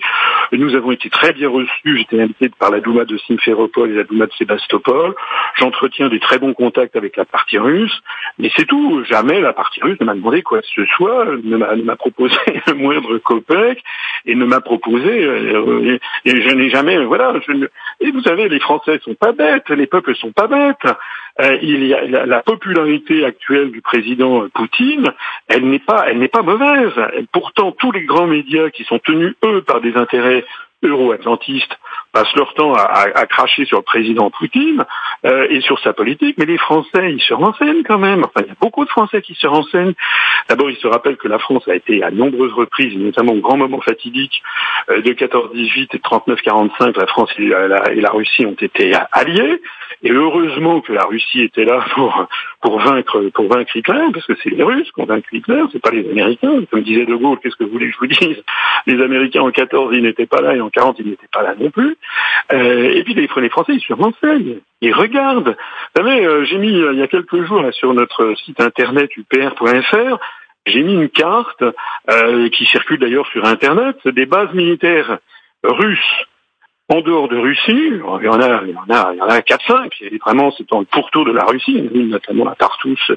Nous 0.52 0.74
avons 0.74 0.92
été 0.92 1.12
très 1.12 1.34
bien 1.34 1.50
reçus. 1.50 1.98
J'étais 2.00 2.20
invité 2.20 2.50
par 2.50 2.72
la 2.72 2.80
Douma 2.80 3.06
de 3.06 3.18
Simferopol 3.28 3.92
et 3.92 3.96
la 3.96 4.04
Douma 4.06 4.26
de 4.26 4.34
Sébastopol. 4.34 5.14
J'entretiens 5.60 6.10
des 6.10 6.20
très 6.20 6.40
bons 6.40 6.54
contacts 6.56 6.96
avec 6.96 7.16
la 7.16 7.26
partie 7.26 7.60
russe, 7.60 8.02
mais 8.40 8.50
c'est 8.56 8.66
tout. 8.66 9.04
Jamais 9.04 9.40
la 9.40 9.54
partie 9.54 9.82
russe 9.82 10.00
ne 10.00 10.06
m'a 10.06 10.16
demandé 10.16 10.42
quoi 10.42 10.62
que 10.62 10.68
ce 10.68 10.86
soit, 10.96 11.26
ne 11.44 11.58
m'a 11.58 11.96
proposé 11.96 12.36
le 12.68 12.74
moindre 12.74 13.20
copain 13.20 13.67
et 14.26 14.36
ne 14.36 14.46
m'a 14.46 14.62
proposé. 14.62 15.24
Euh, 15.24 15.98
et 16.26 16.42
je 16.42 16.56
n'ai 16.56 16.70
jamais, 16.70 17.04
voilà. 17.06 17.34
Et 18.00 18.12
vous 18.12 18.22
savez, 18.22 18.50
les 18.50 18.60
Français 18.60 19.00
sont 19.04 19.16
pas 19.16 19.32
bêtes, 19.32 19.70
les 19.70 19.88
peuples 19.88 20.16
sont 20.16 20.32
pas 20.32 20.48
bêtes. 20.48 20.94
Euh, 21.40 21.58
il 21.62 21.86
y 21.86 21.94
a 21.94 22.04
la, 22.06 22.26
la, 22.26 22.42
popularité 22.42 23.24
actuelle 23.24 23.72
du 23.72 23.82
président 23.82 24.48
Poutine, 24.54 25.06
elle 25.48 25.70
n'est 25.70 25.80
pas, 25.80 26.06
elle 26.08 26.18
n'est 26.18 26.28
pas 26.28 26.42
mauvaise. 26.42 26.94
pourtant, 27.32 27.72
tous 27.72 27.92
les 27.92 28.06
grands 28.06 28.26
médias 28.26 28.70
qui 28.72 28.84
sont 28.86 29.00
tenus 29.00 29.36
eux 29.46 29.62
par 29.62 29.82
des 29.82 29.96
intérêts 29.96 30.44
euro-atlantistes 30.84 31.78
passent 32.12 32.34
leur 32.36 32.54
temps 32.54 32.74
à, 32.74 33.06
à, 33.16 33.26
cracher 33.26 33.66
sur 33.66 33.78
le 33.78 33.84
président 33.84 34.30
Poutine 34.30 34.84
euh, 35.26 35.48
et 35.50 35.62
sur 35.62 35.80
sa 35.80 35.94
politique, 35.94 36.36
mais 36.38 36.46
les 36.46 36.58
Français, 36.58 37.12
ils 37.12 37.22
se 37.22 37.34
renseignent 37.34 37.84
quand 37.84 37.98
même. 37.98 38.24
Enfin, 38.24 38.42
il 38.46 38.48
y 38.48 38.52
a 38.52 38.56
beaucoup 38.62 38.86
de 38.86 38.90
Français 38.90 39.22
qui 39.22 39.36
se 39.36 39.48
renseignent. 39.48 39.94
D'abord, 40.50 40.70
ils 40.70 40.78
se 40.78 40.88
rappellent 40.88 41.18
que 41.18 41.28
la 41.28 41.40
France 41.40 41.68
a 41.68 41.76
été 41.76 42.04
à 42.04 42.12
nombreuses 42.12 42.54
reprises, 42.54 42.96
notamment 42.98 43.34
au 43.34 43.40
grand 43.40 43.58
moment 43.58 43.82
fatidique 43.82 44.42
euh, 44.90 45.02
de 45.02 45.12
14-18 45.14 45.90
et 45.94 45.98
39-45, 45.98 46.98
la 46.98 47.08
France 47.08 47.30
et 47.38 47.46
la, 47.46 47.92
et 47.92 48.02
la, 48.02 48.12
Russie 48.12 48.46
ont 48.46 48.56
été 48.60 48.94
alliés. 49.12 49.62
Et 50.04 50.12
heureusement 50.12 50.82
que 50.82 50.94
la 50.94 51.06
Russie 51.06 51.42
était 51.42 51.66
là 51.66 51.84
pour 51.96 52.28
pour 52.68 52.80
vaincre 52.80 53.30
pour 53.34 53.48
vaincre 53.48 53.78
Hitler, 53.78 54.08
parce 54.12 54.26
que 54.26 54.34
c'est 54.44 54.50
les 54.50 54.62
Russes 54.62 54.92
qui 54.92 55.00
ont 55.00 55.06
vaincu 55.06 55.38
Hitler, 55.38 55.64
c'est 55.72 55.82
pas 55.82 55.92
les 55.92 56.10
Américains. 56.10 56.66
Comme 56.70 56.82
disait 56.82 57.06
De 57.06 57.16
Gaulle, 57.16 57.40
qu'est-ce 57.42 57.56
que 57.56 57.64
vous 57.64 57.72
voulez 57.72 57.88
que 57.88 57.94
je 57.94 58.00
vous 58.00 58.08
dise? 58.08 58.44
Les 58.88 59.02
Américains 59.02 59.42
en 59.42 59.52
14, 59.52 59.96
ils 59.96 60.04
n'étaient 60.04 60.26
pas 60.26 60.42
là, 60.42 60.54
et 60.54 60.60
en 60.60 60.70
40, 60.70 60.98
ils 61.00 61.10
n'étaient 61.10 61.30
pas 61.32 61.44
là 61.44 61.56
non 61.58 61.72
plus. 61.72 61.96
Euh, 62.52 62.90
et 62.90 63.06
puis 63.06 63.14
les, 63.14 63.30
les 63.38 63.50
Français, 63.50 63.74
ils 63.74 63.82
se 63.82 63.94
renseignent, 63.94 64.60
ils 64.82 64.94
regardent. 64.94 65.56
Vous 65.96 66.04
savez, 66.04 66.26
euh, 66.26 66.44
j'ai 66.44 66.58
mis 66.58 66.76
euh, 66.76 66.92
il 66.92 67.00
y 67.00 67.04
a 67.04 67.08
quelques 67.08 67.42
jours 67.44 67.64
sur 67.72 67.94
notre 67.94 68.36
site 68.44 68.60
internet 68.60 69.16
upr.fr, 69.16 70.20
j'ai 70.66 70.84
mis 70.84 70.94
une 70.94 71.08
carte 71.08 71.64
euh, 72.12 72.50
qui 72.50 72.66
circule 72.66 73.00
d'ailleurs 73.00 73.28
sur 73.28 73.46
internet 73.46 73.96
des 74.06 74.26
bases 74.26 74.54
militaires 74.54 75.20
russes 75.64 76.26
en 76.90 77.02
dehors 77.02 77.28
de 77.28 77.38
Russie, 77.38 77.62
il 77.70 77.98
y 77.98 78.30
en 78.30 78.42
a, 78.42 78.62
il 78.64 78.72
y 78.72 78.78
en 78.78 78.90
a, 78.90 79.14
il 79.14 79.18
y 79.18 79.22
en 79.22 79.28
a 79.28 79.40
4-5, 79.40 79.90
et 80.02 80.18
vraiment 80.20 80.52
c'est 80.58 80.68
dans 80.70 80.80
le 80.80 80.86
pourtour 80.86 81.26
de 81.26 81.34
la 81.34 81.44
Russie, 81.44 81.90
notamment 81.94 82.48
à 82.48 82.56
Tartus 82.56 83.12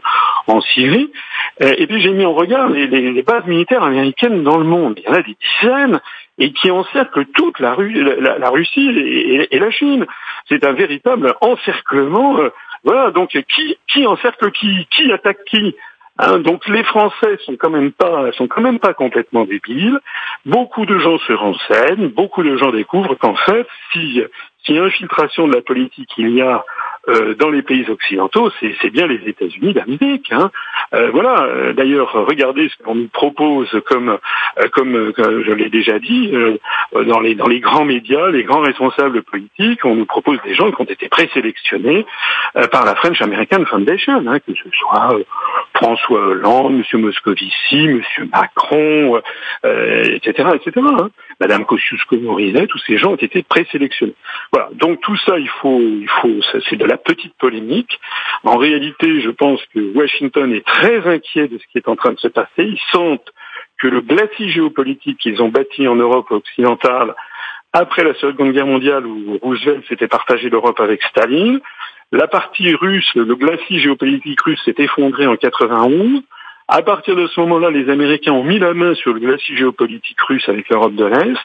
en 0.48 0.60
Syrie. 0.60 1.12
Et 1.60 1.86
puis 1.86 2.00
j'ai 2.00 2.10
mis 2.10 2.24
en 2.24 2.32
regard 2.32 2.68
les, 2.68 2.88
les, 2.88 3.22
bases 3.22 3.46
militaires 3.46 3.84
américaines 3.84 4.42
dans 4.42 4.56
le 4.56 4.64
monde. 4.64 4.94
Il 4.98 5.04
y 5.04 5.08
en 5.08 5.12
a 5.12 5.22
des 5.22 5.36
dizaines 5.62 6.00
et 6.38 6.52
qui 6.52 6.70
encerclent 6.70 7.26
toute 7.26 7.60
la, 7.60 7.76
la, 7.78 8.38
la 8.38 8.50
Russie 8.50 8.88
et, 8.88 9.54
et, 9.54 9.58
la 9.58 9.70
Chine. 9.70 10.06
C'est 10.48 10.64
un 10.64 10.72
véritable 10.72 11.34
encerclement. 11.40 12.40
Euh, 12.40 12.48
voilà, 12.82 13.10
donc 13.10 13.30
qui, 13.30 13.78
qui 13.86 14.06
encercle 14.06 14.50
qui? 14.52 14.86
Qui 14.90 15.12
attaque 15.12 15.44
qui? 15.44 15.76
Hein, 16.22 16.40
donc 16.40 16.68
les 16.68 16.84
Français 16.84 17.38
sont 17.46 17.56
quand 17.56 17.70
même 17.70 17.92
pas 17.92 18.30
sont 18.32 18.46
quand 18.46 18.60
même 18.60 18.78
pas 18.78 18.92
complètement 18.92 19.46
débiles. 19.46 19.98
Beaucoup 20.44 20.84
de 20.84 20.98
gens 20.98 21.18
se 21.18 21.32
renseignent, 21.32 22.08
beaucoup 22.08 22.42
de 22.42 22.58
gens 22.58 22.70
découvrent 22.70 23.14
qu'en 23.14 23.36
fait, 23.36 23.66
si 23.90 24.22
si 24.64 24.76
infiltration 24.78 25.48
de 25.48 25.54
la 25.54 25.62
politique 25.62 26.10
il 26.18 26.30
y 26.30 26.42
a 26.42 26.64
euh, 27.08 27.34
dans 27.34 27.48
les 27.48 27.62
pays 27.62 27.88
occidentaux, 27.88 28.50
c'est 28.60 28.90
bien 28.90 29.06
les 29.06 29.26
États-Unis 29.26 29.72
d'Amérique. 29.72 30.30
Hein. 30.32 30.50
Euh, 30.92 31.10
voilà. 31.10 31.44
Euh, 31.44 31.72
d'ailleurs, 31.72 32.12
regardez 32.12 32.68
ce 32.68 32.84
qu'on 32.84 32.94
nous 32.94 33.08
propose 33.08 33.68
comme, 33.86 34.18
comme, 34.72 35.12
je 35.16 35.52
l'ai 35.52 35.70
déjà 35.70 35.98
dit, 35.98 36.32
dans 36.92 37.20
les 37.20 37.34
dans 37.34 37.46
les 37.46 37.60
grands 37.60 37.86
médias, 37.86 38.28
les 38.28 38.44
grands 38.44 38.60
responsables 38.60 39.22
politiques, 39.22 39.84
on 39.84 39.94
nous 39.94 40.04
propose 40.04 40.38
des 40.44 40.54
gens 40.54 40.70
qui 40.70 40.80
ont 40.82 40.84
été 40.84 41.08
présélectionnés 41.08 42.04
par 42.70 42.84
la 42.84 42.94
French 42.96 43.20
American 43.22 43.64
Foundation, 43.64 44.22
hein, 44.26 44.38
que 44.40 44.52
ce 44.54 44.68
soit 44.72 45.18
François 45.74 46.20
Hollande, 46.20 46.82
M. 46.92 47.00
Moscovici, 47.00 47.86
M. 47.86 48.02
Macron, 48.30 49.20
etc., 49.64 50.48
etc. 50.54 50.72
Hein. 50.76 51.10
Madame 51.40 51.64
Kosciusko-Morizet, 51.64 52.66
tous 52.66 52.78
ces 52.86 52.98
gens 52.98 53.12
ont 53.12 53.16
été 53.16 53.42
présélectionnés. 53.42 54.14
Voilà. 54.52 54.68
Donc 54.74 55.00
tout 55.00 55.16
ça, 55.16 55.38
il 55.38 55.48
faut, 55.48 55.80
il 55.80 56.08
faut, 56.20 56.40
c'est 56.68 56.76
de 56.76 56.84
la 56.84 56.98
petite 56.98 57.34
polémique. 57.38 57.98
En 58.44 58.56
réalité, 58.56 59.20
je 59.22 59.30
pense 59.30 59.60
que 59.74 59.80
Washington 59.96 60.52
est 60.52 60.66
très 60.66 61.06
inquiet 61.08 61.48
de 61.48 61.58
ce 61.58 61.64
qui 61.72 61.78
est 61.78 61.88
en 61.88 61.96
train 61.96 62.12
de 62.12 62.18
se 62.18 62.28
passer. 62.28 62.50
Ils 62.58 62.80
sentent 62.92 63.32
que 63.78 63.88
le 63.88 64.02
glacis 64.02 64.50
géopolitique 64.50 65.18
qu'ils 65.18 65.42
ont 65.42 65.48
bâti 65.48 65.88
en 65.88 65.96
Europe 65.96 66.30
occidentale 66.30 67.14
après 67.72 68.04
la 68.04 68.14
Seconde 68.14 68.52
Guerre 68.52 68.66
mondiale 68.66 69.06
où 69.06 69.38
Roosevelt 69.40 69.86
s'était 69.88 70.08
partagé 70.08 70.50
l'Europe 70.50 70.80
avec 70.80 71.02
Staline, 71.04 71.60
la 72.12 72.26
partie 72.26 72.74
russe, 72.74 73.08
le 73.14 73.36
glacis 73.36 73.78
géopolitique 73.78 74.40
russe 74.40 74.60
s'est 74.64 74.74
effondré 74.78 75.26
en 75.26 75.36
91. 75.36 76.22
À 76.72 76.82
partir 76.82 77.16
de 77.16 77.26
ce 77.26 77.40
moment-là, 77.40 77.68
les 77.72 77.90
Américains 77.90 78.30
ont 78.30 78.44
mis 78.44 78.60
la 78.60 78.74
main 78.74 78.94
sur 78.94 79.12
le 79.12 79.18
glacis 79.18 79.56
géopolitique 79.56 80.20
russe 80.20 80.48
avec 80.48 80.68
l'Europe 80.68 80.94
de 80.94 81.04
l'Est. 81.04 81.40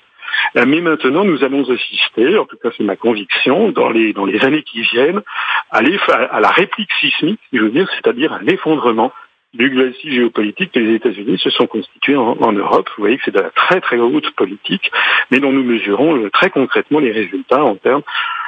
Euh, 0.55 0.65
mais 0.67 0.81
maintenant, 0.81 1.23
nous 1.23 1.43
allons 1.43 1.67
assister, 1.67 2.37
en 2.37 2.45
tout 2.45 2.57
cas 2.61 2.69
c'est 2.77 2.83
ma 2.83 2.95
conviction, 2.95 3.69
dans 3.71 3.89
les, 3.89 4.13
dans 4.13 4.25
les 4.25 4.45
années 4.45 4.61
qui 4.61 4.81
viennent, 4.81 5.23
à, 5.71 5.79
à 5.79 6.39
la 6.39 6.49
réplique 6.49 6.91
sismique, 7.01 7.39
je 7.51 7.59
veux 7.59 7.71
dire, 7.71 7.89
c'est-à-dire 7.95 8.33
à, 8.33 8.39
l'effondrement 8.43 9.11
du 9.55 9.71
glacis 9.71 10.13
géopolitique 10.13 10.73
que 10.73 10.79
les 10.79 10.93
États-Unis 10.93 11.39
se 11.39 11.49
sont 11.49 11.65
constitués 11.65 12.17
en, 12.17 12.37
en, 12.39 12.51
Europe. 12.51 12.87
Vous 12.95 13.01
voyez 13.01 13.17
que 13.17 13.23
c'est 13.25 13.35
de 13.35 13.41
la 13.41 13.49
très 13.49 13.81
très 13.81 13.97
haute 13.97 14.29
politique, 14.35 14.91
mais 15.31 15.39
dont 15.39 15.51
nous 15.51 15.63
mesurons 15.63 16.17
euh, 16.17 16.29
très 16.29 16.51
concrètement 16.51 16.99
les 16.99 17.11
résultats 17.11 17.63
en 17.63 17.77
termes, 17.77 18.03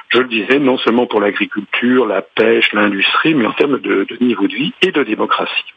je 0.09 0.19
le 0.19 0.27
disais, 0.27 0.59
non 0.59 0.77
seulement 0.77 1.07
pour 1.07 1.21
l'agriculture, 1.21 2.05
la 2.05 2.21
pêche, 2.21 2.71
l'industrie, 2.73 3.33
mais 3.33 3.47
en 3.47 3.53
termes 3.53 3.79
de, 3.79 4.03
de 4.03 4.23
niveau 4.23 4.45
de 4.45 4.53
vie 4.53 4.73
et 4.83 4.91
de 4.91 5.01
démocratie. 5.01 5.73